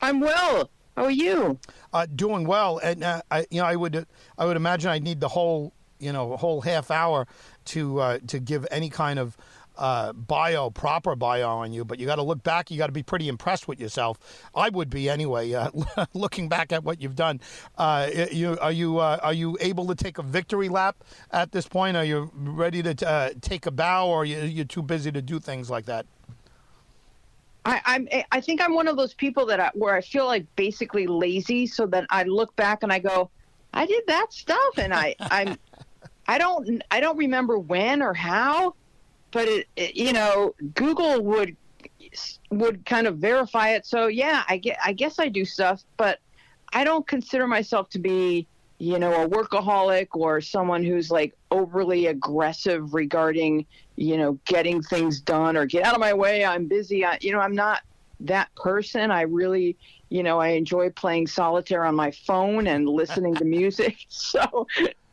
[0.00, 0.70] I'm well.
[0.96, 1.58] How are you?
[1.92, 4.04] Uh, doing well, and uh, I, you know, I would,
[4.36, 7.26] I would imagine I'd need the whole, you know, whole half hour
[7.66, 9.36] to uh, to give any kind of
[9.78, 12.70] uh, bio, proper bio on you, but you got to look back.
[12.70, 14.18] You got to be pretty impressed with yourself.
[14.54, 15.70] I would be anyway, uh,
[16.14, 17.40] looking back at what you've done.
[17.78, 20.96] Uh, you, are you uh, are you able to take a victory lap
[21.30, 21.96] at this point?
[21.96, 25.22] Are you ready to uh, take a bow, or are you, you're too busy to
[25.22, 26.06] do things like that?
[27.64, 28.08] I, I'm.
[28.32, 31.66] I think I'm one of those people that I, where I feel like basically lazy,
[31.66, 33.30] so that I look back and I go,
[33.74, 35.56] I did that stuff, and I I'm.
[36.26, 38.74] I don't I don't remember when or how,
[39.30, 41.56] but it, it, you know Google would
[42.50, 43.86] would kind of verify it.
[43.86, 46.20] So yeah, I get I guess I do stuff, but
[46.72, 48.46] I don't consider myself to be,
[48.78, 55.20] you know, a workaholic or someone who's like overly aggressive regarding, you know, getting things
[55.20, 56.44] done or get out of my way.
[56.44, 57.04] I'm busy.
[57.04, 57.82] I, you know, I'm not
[58.20, 59.10] that person.
[59.10, 59.76] I really,
[60.10, 63.96] you know, I enjoy playing solitaire on my phone and listening to music.
[64.08, 64.66] So,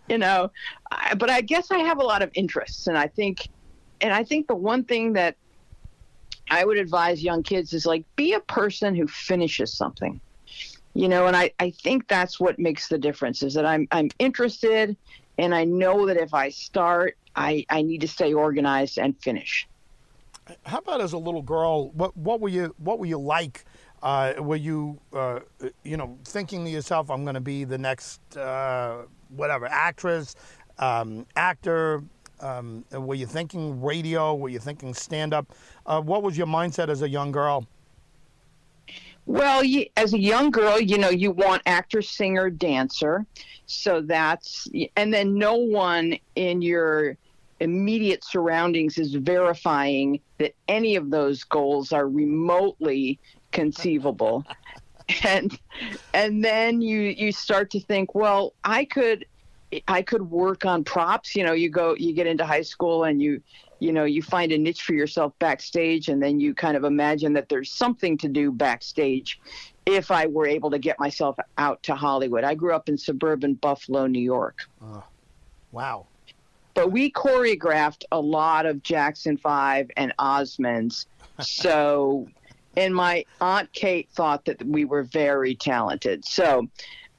[0.09, 0.51] you know,
[0.91, 3.47] I, but I guess I have a lot of interests, and I think,
[4.05, 5.35] and I think the one thing that
[6.49, 10.21] I would advise young kids is like be a person who finishes something
[10.93, 14.09] you know and I, I think that's what makes the difference is that I'm I'm
[14.19, 14.95] interested
[15.37, 19.67] and I know that if I start I, I need to stay organized and finish.
[20.65, 21.89] How about as a little girl?
[21.89, 23.65] What what were you what were you like?
[24.03, 25.39] Uh, were you uh,
[25.83, 30.35] you know thinking to yourself, I'm going to be the next uh, whatever actress,
[30.77, 32.03] um, actor?
[32.39, 34.35] Um, were you thinking radio?
[34.35, 35.53] Were you thinking stand up?
[35.85, 37.67] Uh, what was your mindset as a young girl?
[39.25, 43.25] Well, you, as a young girl, you know, you want actor, singer, dancer.
[43.65, 47.17] So that's, and then no one in your
[47.59, 53.19] immediate surroundings is verifying that any of those goals are remotely
[53.51, 54.45] conceivable.
[55.23, 55.59] and
[56.13, 59.25] and then you you start to think, well, I could
[59.87, 61.35] I could work on props.
[61.35, 63.41] You know, you go, you get into high school and you
[63.79, 67.33] you know you find a niche for yourself backstage and then you kind of imagine
[67.33, 69.39] that there's something to do backstage
[69.85, 72.43] if i were able to get myself out to hollywood.
[72.43, 74.59] I grew up in suburban buffalo new york.
[74.81, 75.01] Uh,
[75.71, 76.07] wow.
[76.73, 81.05] But we choreographed a lot of jackson 5 and osmonds.
[81.41, 82.27] So
[82.77, 86.23] and my aunt kate thought that we were very talented.
[86.23, 86.69] So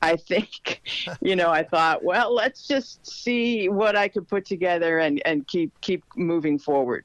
[0.06, 0.82] I think,
[1.20, 5.46] you know, I thought, well, let's just see what I could put together and, and
[5.46, 7.04] keep keep moving forward.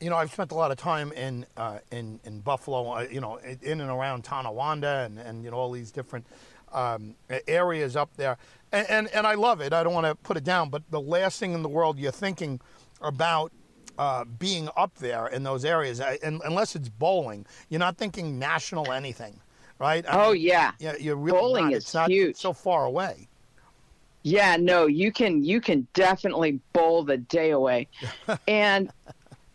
[0.00, 3.20] You know, I've spent a lot of time in uh, in in Buffalo, uh, you
[3.20, 6.26] know, in and around Tonawanda and and you know all these different
[6.72, 7.14] um,
[7.48, 8.36] areas up there,
[8.70, 9.72] and, and and I love it.
[9.72, 12.12] I don't want to put it down, but the last thing in the world you're
[12.12, 12.60] thinking
[13.00, 13.52] about
[13.98, 18.92] uh, being up there in those areas, and, unless it's bowling, you're not thinking national
[18.92, 19.40] anything
[19.78, 20.04] right?
[20.08, 20.94] I oh mean, yeah, yeah.
[20.98, 22.36] You're really bowling not, is it's not huge.
[22.36, 23.28] so far away.
[24.22, 27.88] Yeah, no, you can you can definitely bowl the day away,
[28.48, 28.90] and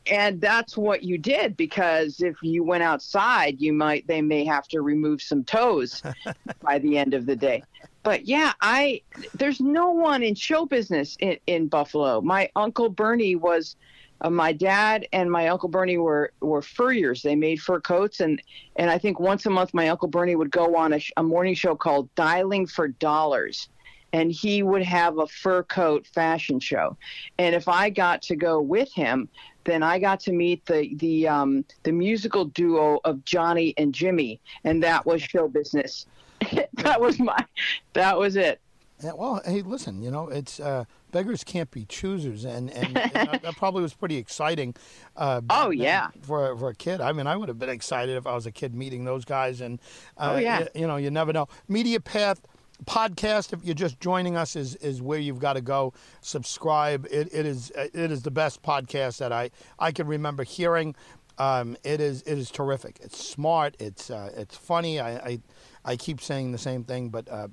[0.09, 4.67] and that's what you did because if you went outside, you might they may have
[4.69, 6.01] to remove some toes
[6.61, 7.63] by the end of the day.
[8.03, 9.01] But yeah, I
[9.33, 12.21] there's no one in show business in, in Buffalo.
[12.21, 13.75] My uncle Bernie was
[14.21, 17.21] uh, my dad and my uncle Bernie were were furriers.
[17.21, 18.41] They made fur coats, and
[18.75, 21.55] and I think once a month my uncle Bernie would go on a, a morning
[21.55, 23.69] show called Dialing for Dollars,
[24.13, 26.97] and he would have a fur coat fashion show.
[27.37, 29.29] And if I got to go with him,
[29.63, 34.39] then I got to meet the the um, the musical duo of Johnny and Jimmy,
[34.63, 36.05] and that was show business.
[36.73, 37.45] that was my
[37.93, 38.59] that was it.
[39.01, 43.39] Yeah, well, hey, listen, you know, it's uh, beggars can't be choosers, and and, and
[43.41, 44.75] that probably was pretty exciting.
[45.15, 46.99] Uh, oh yeah, for for a kid.
[46.99, 49.61] I mean, I would have been excited if I was a kid meeting those guys,
[49.61, 49.79] and
[50.17, 51.47] uh, oh yeah, you, you, know, you never know.
[51.69, 52.41] Media Path
[52.85, 53.53] podcast.
[53.53, 55.93] If you're just joining us, is is where you've got to go.
[56.21, 57.07] Subscribe.
[57.09, 60.95] It, it is it is the best podcast that I I can remember hearing.
[61.37, 62.99] Um, it is it is terrific.
[63.01, 63.75] It's smart.
[63.79, 64.99] It's uh, it's funny.
[64.99, 65.39] I, I,
[65.85, 67.47] I keep saying the same thing, but uh,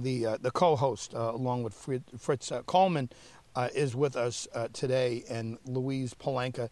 [0.00, 1.74] the uh, the co-host uh, along with
[2.18, 3.10] Fritz uh, Coleman
[3.54, 6.68] uh, is with us uh, today, and Louise Palanka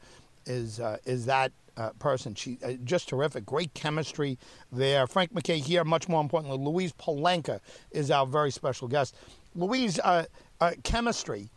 [0.46, 1.52] is uh, is that
[1.98, 2.34] person.
[2.34, 4.38] She just terrific, great chemistry
[4.70, 5.06] there.
[5.06, 5.84] Frank McKay here.
[5.84, 7.60] Much more importantly, Louise Palanka
[7.92, 9.16] is our very special guest.
[9.54, 9.98] Louise,
[10.82, 11.48] chemistry.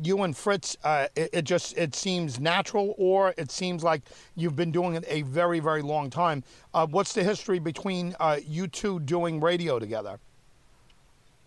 [0.00, 0.78] you and Fritz,
[1.14, 4.02] it, it, just it seems natural, or it seems like
[4.34, 6.42] you've been doing it a very, very long time.
[6.72, 10.18] what's the history between you two doing radio together?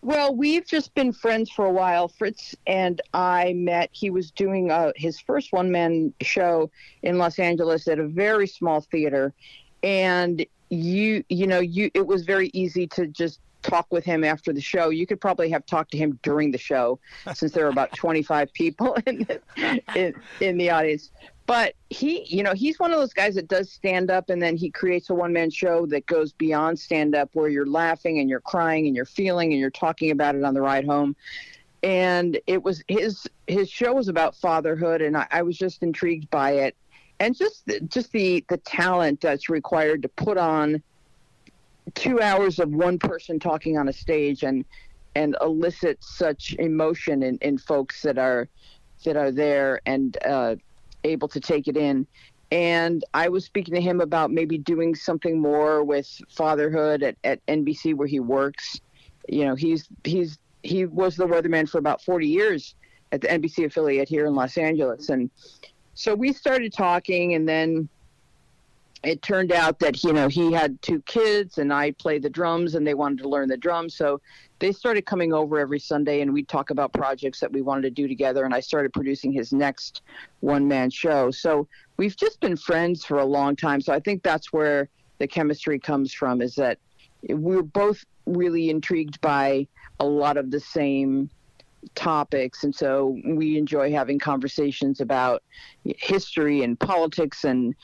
[0.04, 2.10] Well, we've just been friends for a while.
[2.10, 3.90] Fritz and I met.
[3.94, 6.70] He was doing uh, his first one man show
[7.04, 9.34] in Los Angeles at a very small theater,
[9.82, 14.52] and you you know you it was very easy to just talk with him after
[14.52, 14.90] the show.
[14.90, 17.00] You could probably have talked to him during the show,
[17.34, 21.12] since there were about 25 people in the, in, in the audience
[21.46, 24.56] but he you know he's one of those guys that does stand up and then
[24.56, 28.30] he creates a one man show that goes beyond stand up where you're laughing and
[28.30, 31.16] you're crying and you're feeling and you're talking about it on the ride home.
[31.82, 36.30] And it was his his show was about fatherhood and I, I was just intrigued
[36.30, 36.76] by it.
[37.20, 40.82] And just just the the talent that's required to put on
[41.94, 44.64] two hours of one person talking on a stage and
[45.16, 48.48] and elicit such emotion in, in folks that are
[49.04, 49.82] that are there.
[49.86, 50.56] And uh,
[51.04, 52.08] able to take it in.
[52.52, 57.46] and I was speaking to him about maybe doing something more with fatherhood at, at
[57.48, 58.80] NBC where he works.
[59.28, 62.76] You know, he's he's he was the weatherman for about 40 years
[63.12, 65.30] at the NBC affiliate here in Los Angeles, and
[65.96, 67.90] so we started talking, and then
[69.04, 72.76] it turned out that you know he had two kids and I play the drums
[72.76, 73.96] and they wanted to learn the drums.
[73.96, 74.22] So
[74.60, 77.90] they started coming over every Sunday and we'd talk about projects that we wanted to
[77.90, 78.46] do together.
[78.46, 80.04] And I started producing his next
[80.40, 81.32] one man show.
[81.32, 83.82] So we've just been friends for a long time.
[83.82, 84.88] So I think that's where
[85.20, 86.80] the chemistry comes from is that
[87.28, 89.68] we're both really intrigued by
[90.00, 91.30] a lot of the same
[91.96, 95.44] topics and so we enjoy having conversations about
[95.84, 97.76] history and politics and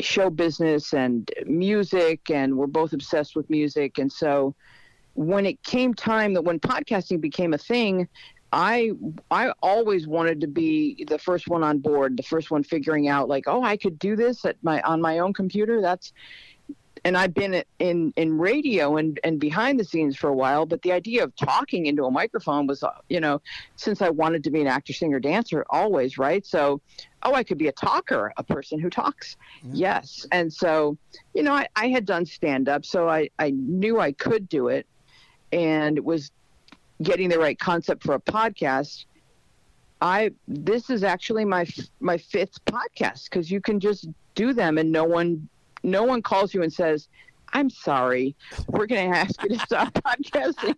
[0.00, 4.54] show business and music and we're both obsessed with music and so
[5.14, 8.08] when it came time that when podcasting became a thing
[8.54, 8.92] I
[9.32, 13.28] I always wanted to be the first one on board, the first one figuring out
[13.28, 15.80] like, oh, I could do this at my on my own computer.
[15.80, 16.12] That's
[17.04, 20.80] and I've been in in radio and and behind the scenes for a while, but
[20.82, 23.42] the idea of talking into a microphone was, uh, you know,
[23.76, 26.44] since I wanted to be an actor, singer, dancer, always right.
[26.46, 26.80] So,
[27.22, 29.36] oh, I could be a talker, a person who talks.
[29.62, 29.70] Yeah.
[29.94, 30.96] Yes, and so,
[31.34, 34.68] you know, I, I had done stand up, so I I knew I could do
[34.68, 34.86] it,
[35.52, 36.32] and it was
[37.02, 39.04] getting the right concept for a podcast.
[40.00, 41.66] I this is actually my
[42.00, 45.48] my fifth podcast because you can just do them and no one
[45.84, 47.08] no one calls you and says,
[47.52, 48.34] I'm sorry,
[48.66, 50.74] we're going to ask you to stop podcasting.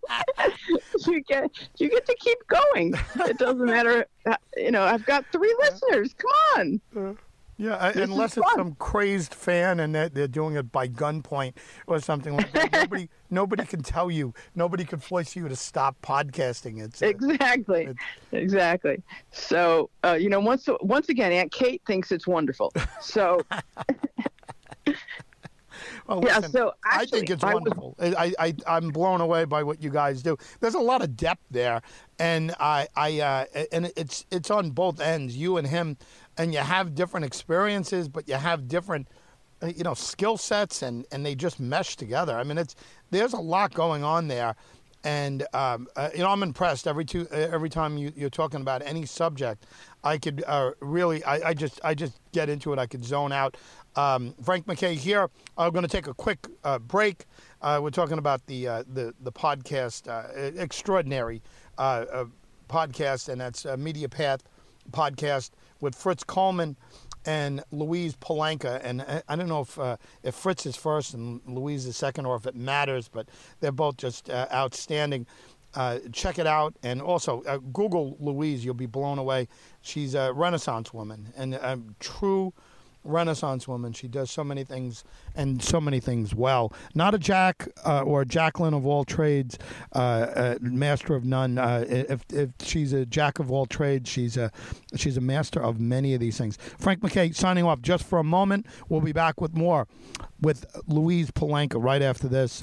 [1.06, 2.94] you get you get to keep going.
[3.20, 4.06] It doesn't matter.
[4.56, 6.14] You know, I've got three listeners.
[6.14, 7.18] Come on.
[7.58, 11.54] Yeah, unless it's some crazed fan and they're, they're doing it by gunpoint
[11.86, 12.70] or something like that.
[12.70, 14.34] nobody, nobody can tell you.
[14.54, 16.84] Nobody can force you to stop podcasting.
[16.84, 17.98] It's uh, exactly, it's,
[18.32, 19.02] exactly.
[19.30, 22.74] So uh, you know, once once again, Aunt Kate thinks it's wonderful.
[23.00, 23.40] So
[26.06, 27.94] well, listen, yeah, so actually, I think it's wonderful.
[27.98, 28.14] I, was...
[28.16, 30.36] I, I, I'm blown away by what you guys do.
[30.60, 31.82] There's a lot of depth there,
[32.18, 35.96] and I, I, uh, and it's it's on both ends, you and him,
[36.36, 39.08] and you have different experiences, but you have different,
[39.62, 42.36] uh, you know, skill sets, and and they just mesh together.
[42.36, 42.74] I mean, it's
[43.10, 44.54] there's a lot going on there,
[45.06, 48.60] and um, uh, you know, I'm impressed every two uh, every time you, are talking
[48.60, 49.64] about any subject.
[50.02, 52.78] I could uh, really, I, I, just, I just get into it.
[52.78, 53.56] I could zone out.
[53.96, 55.30] Um, Frank McKay here.
[55.56, 57.24] I'm going to take a quick uh, break.
[57.62, 61.42] Uh, we're talking about the uh, the the podcast, uh, extraordinary
[61.78, 62.24] uh,
[62.68, 64.42] podcast, and that's Media Path
[64.92, 66.76] podcast with Fritz Coleman
[67.24, 68.80] and Louise Palanka.
[68.84, 69.78] And I don't know if
[70.22, 73.28] if Fritz is first and Louise is second, or if it matters, but
[73.60, 75.26] they're both just outstanding.
[75.74, 76.74] Uh, check it out.
[76.82, 78.64] And also, uh, Google Louise.
[78.64, 79.46] You'll be blown away.
[79.82, 82.54] She's a Renaissance woman and a true
[83.06, 83.92] Renaissance woman.
[83.92, 86.72] She does so many things and so many things well.
[86.94, 89.58] Not a Jack uh, or a Jacqueline of all trades,
[89.94, 91.58] uh, uh, master of none.
[91.58, 94.50] Uh, if, if she's a jack of all trades, she's a
[94.94, 96.58] she's a master of many of these things.
[96.78, 98.66] Frank McKay signing off just for a moment.
[98.88, 99.86] We'll be back with more
[100.40, 102.60] with Louise Palanka right after this.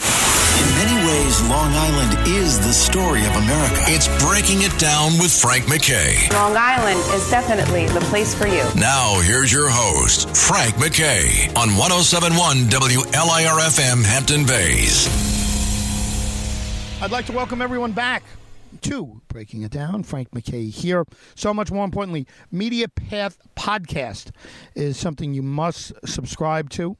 [0.53, 3.81] In many ways, Long Island is the story of America.
[3.87, 6.31] It's breaking it down with Frank McKay.
[6.31, 8.63] Long Island is definitely the place for you.
[8.75, 15.07] Now, here's your host, Frank McKay on 1071 WLIRFM Hampton Bays.
[17.03, 18.23] I'd like to welcome everyone back
[18.81, 20.01] to Breaking It Down.
[20.01, 21.05] Frank McKay here.
[21.35, 24.31] So much more importantly, Media Path Podcast
[24.73, 26.97] is something you must subscribe to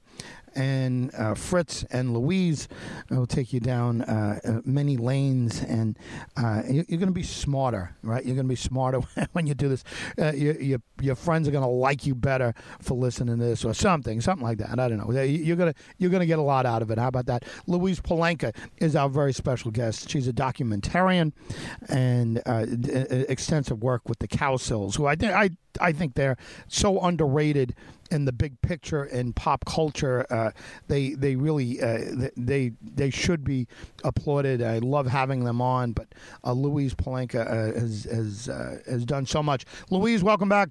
[0.56, 2.68] and uh, Fritz and Louise
[3.10, 5.98] will take you down uh, uh many lanes, and
[6.38, 8.24] uh, you're going to be smarter, right?
[8.26, 9.00] You're going to be smarter
[9.34, 9.84] when you do this.
[10.20, 13.66] Uh, your, your, your friends are going to like you better for listening to this,
[13.66, 14.80] or something, something like that.
[14.80, 15.12] I don't know.
[15.22, 16.98] You're gonna you're gonna get a lot out of it.
[16.98, 17.44] How about that?
[17.68, 20.10] Louise Palanka is our very special guest.
[20.10, 21.34] She's a documentarian
[21.90, 22.42] and
[23.30, 27.76] extensive work with the Cowsills, who I think I I think they're so underrated
[28.12, 30.26] in the big picture in pop culture.
[30.30, 30.52] Uh,
[30.88, 33.68] they they really uh, they they should be
[34.04, 34.62] applauded.
[34.62, 36.08] I love having them on, but
[36.44, 39.66] uh, Louise Palanka uh, has has uh, has done so much.
[39.90, 40.70] Louise, welcome back.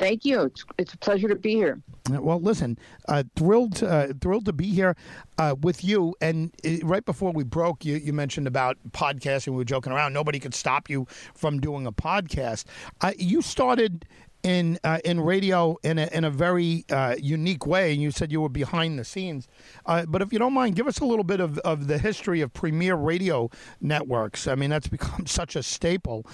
[0.00, 0.44] Thank you.
[0.44, 1.78] It's, it's a pleasure to be here.
[2.08, 4.96] Well, listen, uh, thrilled uh, thrilled to be here
[5.36, 6.14] uh, with you.
[6.22, 9.48] And uh, right before we broke, you, you mentioned about podcasting.
[9.48, 10.14] We were joking around.
[10.14, 12.64] Nobody could stop you from doing a podcast.
[13.02, 14.06] Uh, you started
[14.42, 17.92] in uh, in radio in a, in a very uh, unique way.
[17.92, 19.48] And you said you were behind the scenes,
[19.86, 22.40] uh, but if you don't mind, give us a little bit of, of the history
[22.40, 24.46] of premiere radio networks.
[24.46, 26.26] I mean, that's become such a staple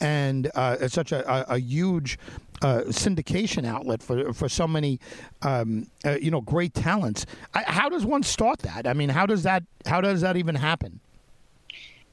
[0.00, 2.18] and uh, such a, a, a huge
[2.64, 4.98] uh, syndication outlet for for so many,
[5.42, 7.26] um, uh, you know, great talents.
[7.52, 8.86] I, how does one start that?
[8.86, 11.00] I mean, how does that how does that even happen?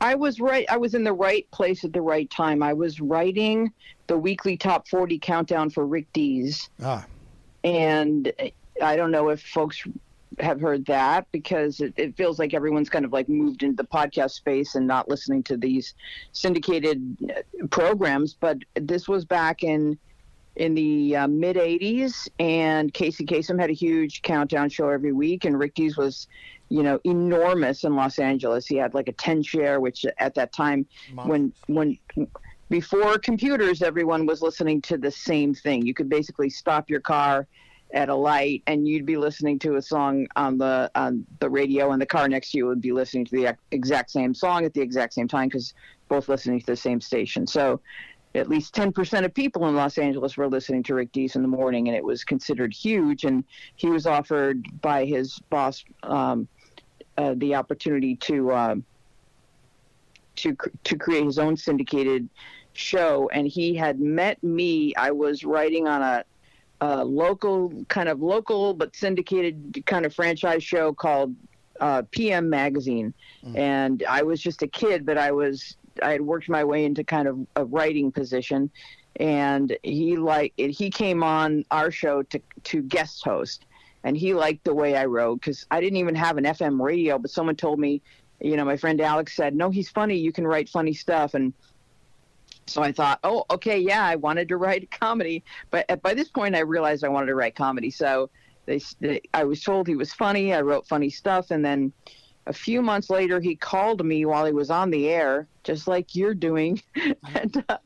[0.02, 0.66] I was right.
[0.70, 2.62] I was in the right place at the right time.
[2.62, 3.72] I was writing
[4.08, 6.70] the weekly top 40 countdown for Rick Dees.
[6.84, 7.06] Ah,
[7.64, 8.34] And
[8.84, 9.88] I don't know if folks
[10.39, 13.88] have heard that because it, it feels like everyone's kind of like moved into the
[13.88, 15.93] podcast space and not listening to these
[16.34, 18.34] syndicated uh, programs.
[18.34, 19.97] But this was back in
[20.56, 25.45] in the uh, mid 80s and casey Kasem had a huge countdown show every week
[25.45, 26.28] and rick dees was
[26.70, 28.66] you know enormous in los angeles.
[28.66, 30.88] He had like a 10 share which at that time
[31.28, 31.97] when when
[32.70, 35.86] before computers everyone was listening to the same thing.
[35.86, 37.45] You could basically stop your car
[37.93, 41.91] at a light and you'd be listening to a song on the on the radio
[41.91, 44.74] and the car next to you would be listening to the exact same song at
[44.74, 45.74] the exact same time because
[46.08, 47.45] both listening to the same station.
[47.45, 47.82] So
[48.34, 51.48] at least 10% of people in Los Angeles were listening to Rick Dees in the
[51.48, 53.26] morning, and it was considered huge.
[53.26, 53.44] And
[53.76, 56.48] he was offered by his boss um,
[57.18, 58.76] uh, the opportunity to uh,
[60.38, 62.30] to to create his own syndicated
[62.74, 63.30] show.
[63.34, 64.96] And he had met me.
[64.96, 66.24] I was writing on a,
[66.80, 71.36] a local, kind of local but syndicated kind of franchise show called
[71.82, 73.14] uh, PM Magazine,
[73.44, 73.58] mm.
[73.58, 77.04] and I was just a kid, but I was I had worked my way into
[77.04, 78.70] kind of a writing position,
[79.18, 83.66] and he like he came on our show to to guest host,
[84.04, 87.18] and he liked the way I wrote because I didn't even have an FM radio,
[87.18, 88.02] but someone told me,
[88.39, 90.18] you know, my friend Alex said, no, he's funny.
[90.18, 91.54] You can write funny stuff, and
[92.68, 96.30] so I thought, oh, okay, yeah, I wanted to write comedy, but at, by this
[96.30, 97.89] point, I realized I wanted to write comedy.
[97.89, 98.30] So
[98.66, 100.54] they, they I was told he was funny.
[100.54, 101.92] I wrote funny stuff, and then
[102.48, 106.16] a few months later, he called me while he was on the air, just like
[106.16, 106.82] you're doing,
[107.36, 107.78] and uh,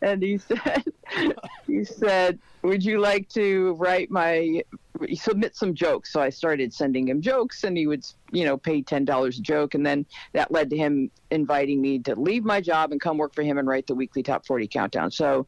[0.00, 0.84] and he said,
[1.66, 4.62] he said, would you like to write my
[5.12, 6.10] submit some jokes?
[6.12, 9.42] So I started sending him jokes, and he would, you know, pay ten dollars a
[9.42, 13.18] joke, and then that led to him inviting me to leave my job and come
[13.18, 15.10] work for him and write the weekly top forty countdown.
[15.10, 15.46] So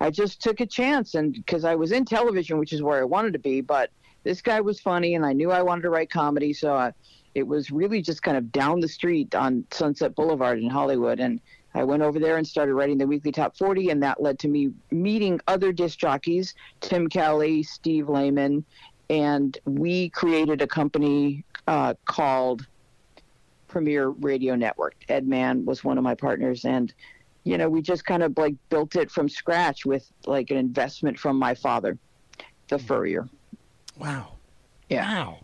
[0.00, 3.04] I just took a chance, and because I was in television, which is where I
[3.04, 3.90] wanted to be, but
[4.22, 6.92] this guy was funny, and I knew I wanted to write comedy, so I
[7.34, 11.20] it was really just kind of down the street on Sunset Boulevard in Hollywood.
[11.20, 11.40] And
[11.74, 14.48] I went over there and started writing the weekly top 40, and that led to
[14.48, 18.64] me meeting other disc jockeys, Tim Kelly, Steve Lehman,
[19.08, 22.66] and we created a company uh, called
[23.68, 24.94] Premiere Radio Network.
[25.08, 26.92] Ed Mann was one of my partners, and
[27.44, 31.18] you know, we just kind of like built it from scratch with like an investment
[31.18, 31.98] from my father,
[32.68, 33.28] the furrier.
[33.98, 34.34] Wow.
[34.88, 35.08] Yeah.
[35.08, 35.38] Wow.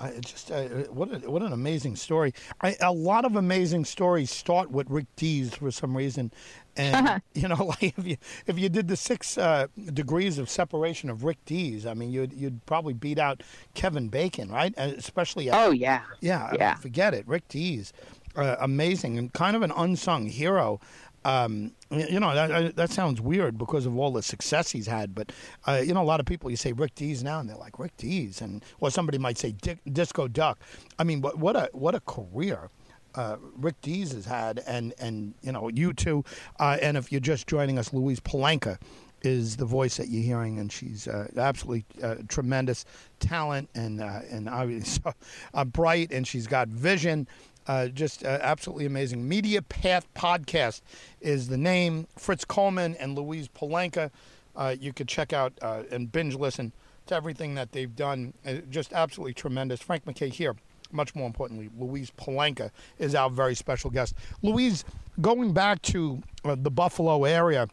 [0.00, 2.34] I just uh, what a, what an amazing story.
[2.60, 6.32] I, a lot of amazing stories start with Rick Dees for some reason,
[6.76, 8.16] and you know, like if you
[8.46, 12.32] if you did the six uh, degrees of separation of Rick Dees, I mean, you'd
[12.32, 13.42] you'd probably beat out
[13.74, 14.74] Kevin Bacon, right?
[14.76, 16.74] Especially oh yeah, yeah, yeah.
[16.74, 17.92] Forget it, Rick Dees,
[18.36, 20.80] uh, amazing and kind of an unsung hero.
[21.24, 25.30] Um, you know that that sounds weird because of all the success he's had, but
[25.66, 27.78] uh, you know a lot of people you say Rick Dees now and they're like
[27.78, 30.58] Rick Dees, and or somebody might say Dick, Disco Duck.
[30.98, 32.70] I mean, what what a what a career.
[33.14, 36.24] Uh, Rick Dees has had, and and you know you too,
[36.58, 38.78] uh, and if you're just joining us, Louise Palanka
[39.22, 42.84] is the voice that you're hearing, and she's uh, absolutely uh, tremendous
[43.20, 45.12] talent and uh, and obviously
[45.54, 47.28] so, bright, and she's got vision.
[47.66, 49.28] Uh, just uh, absolutely amazing.
[49.28, 50.80] Media Path Podcast
[51.20, 52.06] is the name.
[52.16, 54.10] Fritz Coleman and Louise Palanka.
[54.56, 56.72] Uh, you could check out uh, and binge listen
[57.06, 58.34] to everything that they've done.
[58.46, 59.80] Uh, just absolutely tremendous.
[59.80, 60.56] Frank McKay here.
[60.94, 64.14] Much more importantly, Louise Palanka is our very special guest.
[64.42, 64.84] Louise,
[65.22, 67.66] going back to uh, the Buffalo area,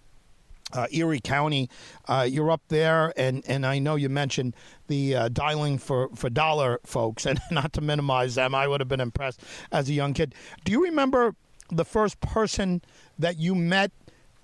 [0.73, 1.69] uh, Erie County.
[2.07, 4.55] Uh, you're up there, and, and I know you mentioned
[4.87, 8.87] the uh, dialing for, for dollar folks, and not to minimize them, I would have
[8.87, 9.41] been impressed
[9.71, 10.35] as a young kid.
[10.63, 11.35] Do you remember
[11.71, 12.81] the first person
[13.17, 13.91] that you met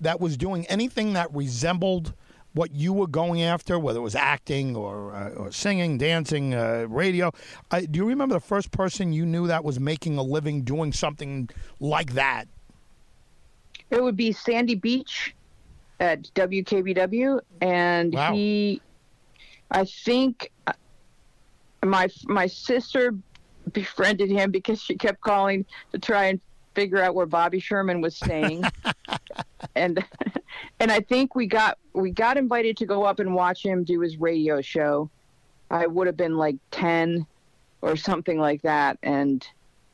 [0.00, 2.14] that was doing anything that resembled
[2.52, 6.86] what you were going after, whether it was acting or, uh, or singing, dancing, uh,
[6.88, 7.30] radio?
[7.70, 11.50] do you remember the first person you knew that was making a living doing something
[11.80, 12.48] like that?
[13.90, 15.35] It would be Sandy Beach
[16.00, 18.32] at WKBW, and wow.
[18.32, 18.80] he,
[19.70, 20.72] I think, uh,
[21.84, 23.14] my my sister
[23.72, 26.40] befriended him because she kept calling to try and
[26.74, 28.64] figure out where Bobby Sherman was staying,
[29.74, 30.04] and
[30.80, 34.00] and I think we got we got invited to go up and watch him do
[34.00, 35.10] his radio show.
[35.70, 37.26] I would have been like ten
[37.82, 39.46] or something like that, and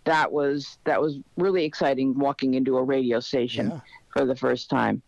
[0.04, 3.80] that was that was really exciting walking into a radio station yeah.
[4.10, 5.02] for the first time.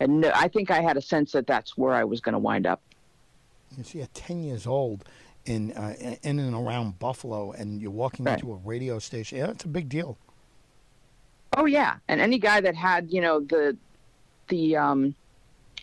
[0.00, 2.38] And no, I think I had a sense that that's where I was going to
[2.38, 2.80] wind up.
[3.76, 5.04] You see, at 10 years old,
[5.44, 8.34] in uh, in and around Buffalo, and you're walking Right.
[8.38, 9.38] into a radio station.
[9.38, 10.18] Yeah, it's a big deal.
[11.56, 13.76] Oh yeah, and any guy that had you know the
[14.48, 15.14] the um,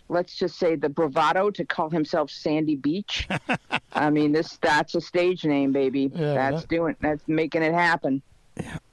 [0.10, 3.28] let's just say the bravado to call himself Sandy Beach.
[3.94, 6.12] I mean, this that's a stage name, baby.
[6.14, 8.22] Yeah, that's that- doing that's making it happen.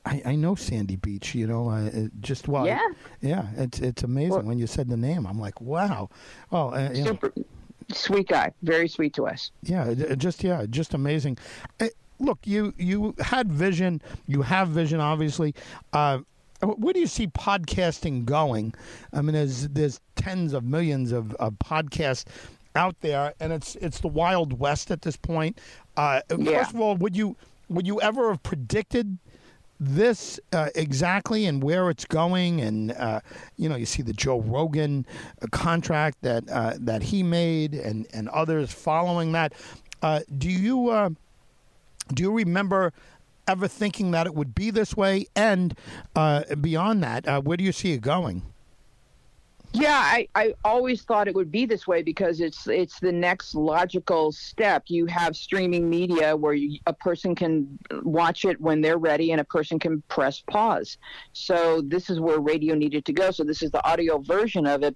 [0.05, 1.35] I, I know Sandy Beach.
[1.35, 1.91] You know, uh,
[2.21, 2.81] just well, Yeah.
[3.21, 3.47] yeah.
[3.57, 5.27] It's it's amazing Well- when you said the name.
[5.27, 6.09] I'm like, wow.
[6.51, 7.19] Well, uh, you know,
[7.93, 9.51] sweet guy, very sweet to us.
[9.63, 11.39] yeah, just yeah, just amazing.
[11.81, 11.89] Uh,
[12.19, 14.01] look, you you had vision.
[14.27, 15.55] You have vision, obviously.
[15.93, 16.19] Uh,
[16.61, 18.75] where do you see podcasting going?
[19.13, 22.25] I mean, there's there's tens of millions of, of podcasts
[22.77, 25.61] out there, and it's it's the wild west at this point.
[25.97, 26.59] Uh, Yeah.
[26.59, 27.37] First of all, would you
[27.69, 29.19] would you ever have predicted
[29.83, 32.61] this uh, exactly and where it's going?
[32.61, 33.21] And uh,
[33.57, 35.07] you know, you see the Joe Rogan
[35.43, 39.53] uh, contract that uh, that he made, and and others following that.
[40.01, 41.11] Uh, do you uh,
[42.15, 42.93] do you remember?
[43.49, 45.77] Ever thinking that it would be this way, and
[46.61, 48.52] beyond that, where do you see it going?
[49.75, 53.55] Yeah, I, I always thought it would be this way because it's it's the next
[53.55, 54.85] logical step.
[54.89, 59.41] You have streaming media where you, a person can watch it when they're ready, and
[59.41, 60.99] a person can press pause.
[61.33, 63.31] So this is where radio needed to go.
[63.31, 64.95] So this is the audio version of it.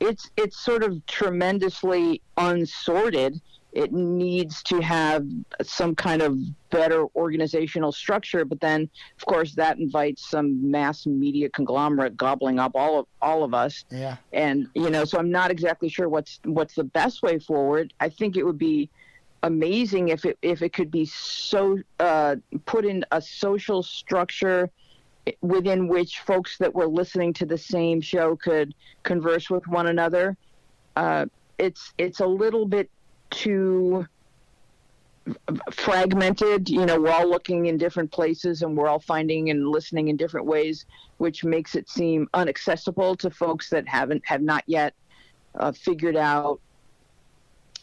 [0.00, 3.40] It's it's sort of tremendously unsorted.
[3.72, 5.26] It needs to have
[5.62, 6.38] some kind of
[6.70, 12.72] better organizational structure, but then, of course, that invites some mass media conglomerate gobbling up
[12.74, 13.84] all of all of us.
[13.90, 17.92] Yeah, and you know so i'm not exactly sure what's what's the best way forward.
[18.00, 18.88] I think it would be
[19.42, 24.70] amazing if it if it could be so uh, put in a social structure
[25.40, 30.36] within which folks that were listening to the same show could converse with one another.
[30.96, 31.26] Uh,
[31.58, 32.90] it's it's a little bit
[33.30, 34.06] too
[35.72, 36.68] fragmented.
[36.68, 40.16] You know we're all looking in different places and we're all finding and listening in
[40.16, 40.86] different ways
[41.18, 44.94] which makes it seem inaccessible to folks that haven't have not yet
[45.58, 46.60] uh, figured out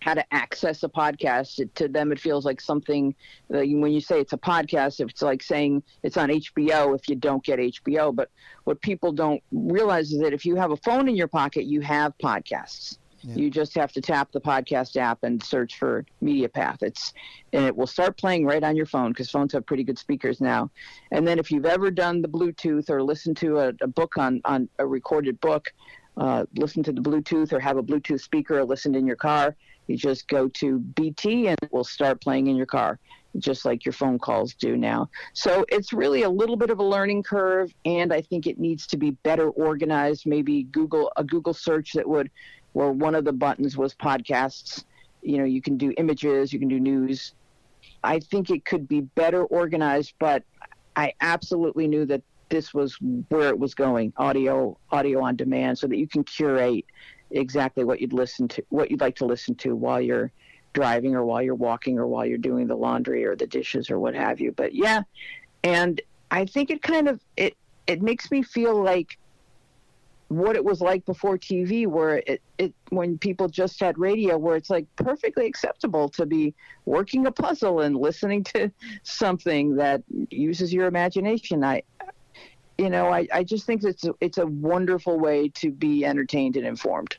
[0.01, 1.59] how to access a podcast.
[1.59, 3.13] It- to them it feels like something
[3.53, 7.15] uh, when you say it's a podcast it's like saying it's on hbo if you
[7.15, 8.29] don't get hbo but
[8.63, 11.81] what people don't realize is that if you have a phone in your pocket you
[11.81, 12.97] have podcasts
[13.33, 16.83] you just have to tap the podcast app and search for MediaPath.
[16.83, 17.13] It's
[17.53, 20.41] and it will start playing right on your phone because phones have pretty good speakers
[20.41, 20.69] now.
[21.11, 24.41] And then if you've ever done the Bluetooth or listened to a, a book on
[24.45, 25.71] on a recorded book,
[26.17, 29.55] uh, listen to the Bluetooth or have a Bluetooth speaker or listened in your car,
[29.87, 32.99] you just go to BT and it will start playing in your car.
[33.37, 35.09] Just like your phone calls do now.
[35.33, 38.87] So it's really a little bit of a learning curve, and I think it needs
[38.87, 40.25] to be better organized.
[40.25, 42.31] Maybe Google a Google search that would
[42.75, 44.83] where one of the buttons was podcasts.
[45.21, 47.33] You know, you can do images, you can do news.
[48.03, 50.43] I think it could be better organized, but
[50.97, 52.97] I absolutely knew that this was
[53.29, 56.85] where it was going audio audio on demand so that you can curate
[57.31, 60.31] exactly what you'd listen to what you'd like to listen to while you're
[60.73, 63.99] driving or while you're walking or while you're doing the laundry or the dishes or
[63.99, 65.01] what have you but yeah
[65.63, 67.57] and i think it kind of it
[67.87, 69.17] it makes me feel like
[70.29, 74.55] what it was like before TV, where it, it when people just had radio, where
[74.55, 76.53] it's like perfectly acceptable to be
[76.85, 78.71] working a puzzle and listening to
[79.03, 81.63] something that uses your imagination.
[81.63, 81.83] I,
[82.77, 86.57] you know, I, I just think it's a, it's a wonderful way to be entertained
[86.57, 87.17] and informed.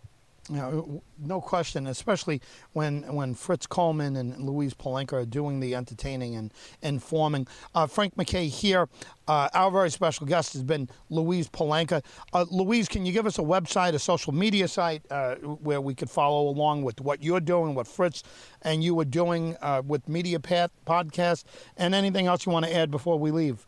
[0.48, 2.40] You know, no question, especially
[2.72, 7.48] when when Fritz Coleman and Louise Palanka are doing the entertaining and informing.
[7.74, 8.88] Uh, Frank McKay here.
[9.26, 12.04] Uh, our very special guest has been Louise Palanka.
[12.32, 15.94] Uh, Louise, can you give us a website, a social media site uh, where we
[15.94, 18.22] could follow along with what you're doing, what Fritz
[18.62, 21.42] and you are doing uh, with Media Path Podcast,
[21.76, 23.66] and anything else you want to add before we leave?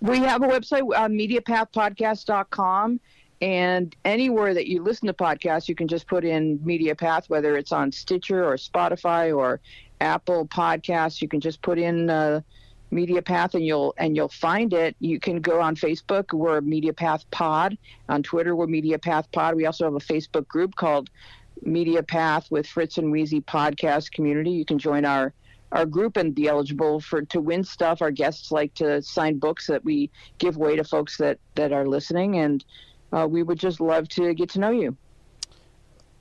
[0.00, 3.00] We have a website, uh, MediaPathPodcast.com.
[3.40, 7.70] And anywhere that you listen to podcasts, you can just put in MediaPath, whether it's
[7.70, 9.60] on Stitcher or Spotify or
[10.00, 11.22] Apple Podcasts.
[11.22, 12.40] You can just put in uh,
[12.92, 14.96] MediaPath, and you'll and you'll find it.
[14.98, 16.32] You can go on Facebook.
[16.32, 17.78] We're MediaPath Pod.
[18.08, 19.54] On Twitter, we're MediaPath Pod.
[19.54, 21.10] We also have a Facebook group called
[21.64, 24.50] MediaPath with Fritz and Wheezy Podcast Community.
[24.50, 25.32] You can join our
[25.72, 28.00] our group and be eligible for to win stuff.
[28.00, 31.86] Our guests like to sign books that we give away to folks that that are
[31.86, 32.64] listening, and
[33.12, 34.96] uh, we would just love to get to know you.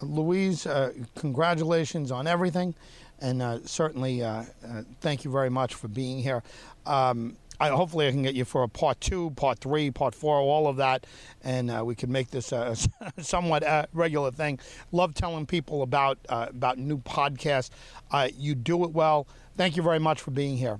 [0.02, 2.76] Louise, uh, congratulations on everything,
[3.20, 6.44] and uh, certainly uh, uh, thank you very much for being here.
[6.86, 10.38] Um, I, hopefully, I can get you for a part two, part three, part four,
[10.38, 11.08] all of that,
[11.44, 12.76] and uh, we can make this a
[13.20, 14.60] somewhat uh, regular thing.
[14.92, 17.72] Love telling people about uh, about new podcasts.
[18.12, 19.28] Uh, you do it well.
[19.56, 20.80] Thank you very much for being here.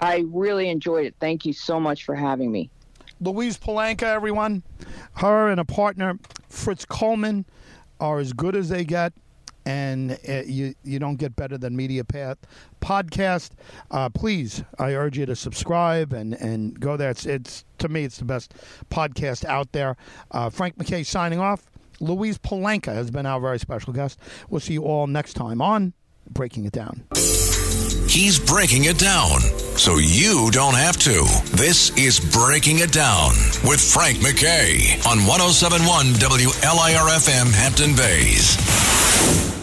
[0.00, 1.14] I really enjoyed it.
[1.20, 2.68] Thank you so much for having me.
[3.22, 4.64] Louise Palanka, everyone.
[5.14, 6.18] Her and a partner,
[6.48, 7.44] Fritz Coleman,
[8.00, 9.12] are as good as they get
[9.64, 12.36] and uh, you you don't get better than Media Path
[12.80, 13.50] podcast.
[13.92, 17.10] Uh, please, I urge you to subscribe and, and go there.
[17.10, 18.54] It's, it's to me, it's the best
[18.90, 19.96] podcast out there.
[20.32, 21.62] Uh, Frank McKay signing off.
[22.00, 24.18] Louise Palanka has been our very special guest.
[24.50, 25.92] We'll see you all next time on
[26.28, 27.04] Breaking It Down.
[28.08, 29.40] He's breaking it down
[29.78, 31.24] so you don't have to.
[31.56, 33.30] This is Breaking It Down
[33.64, 39.61] with Frank McKay on 1071 WLIRFM Hampton Bays.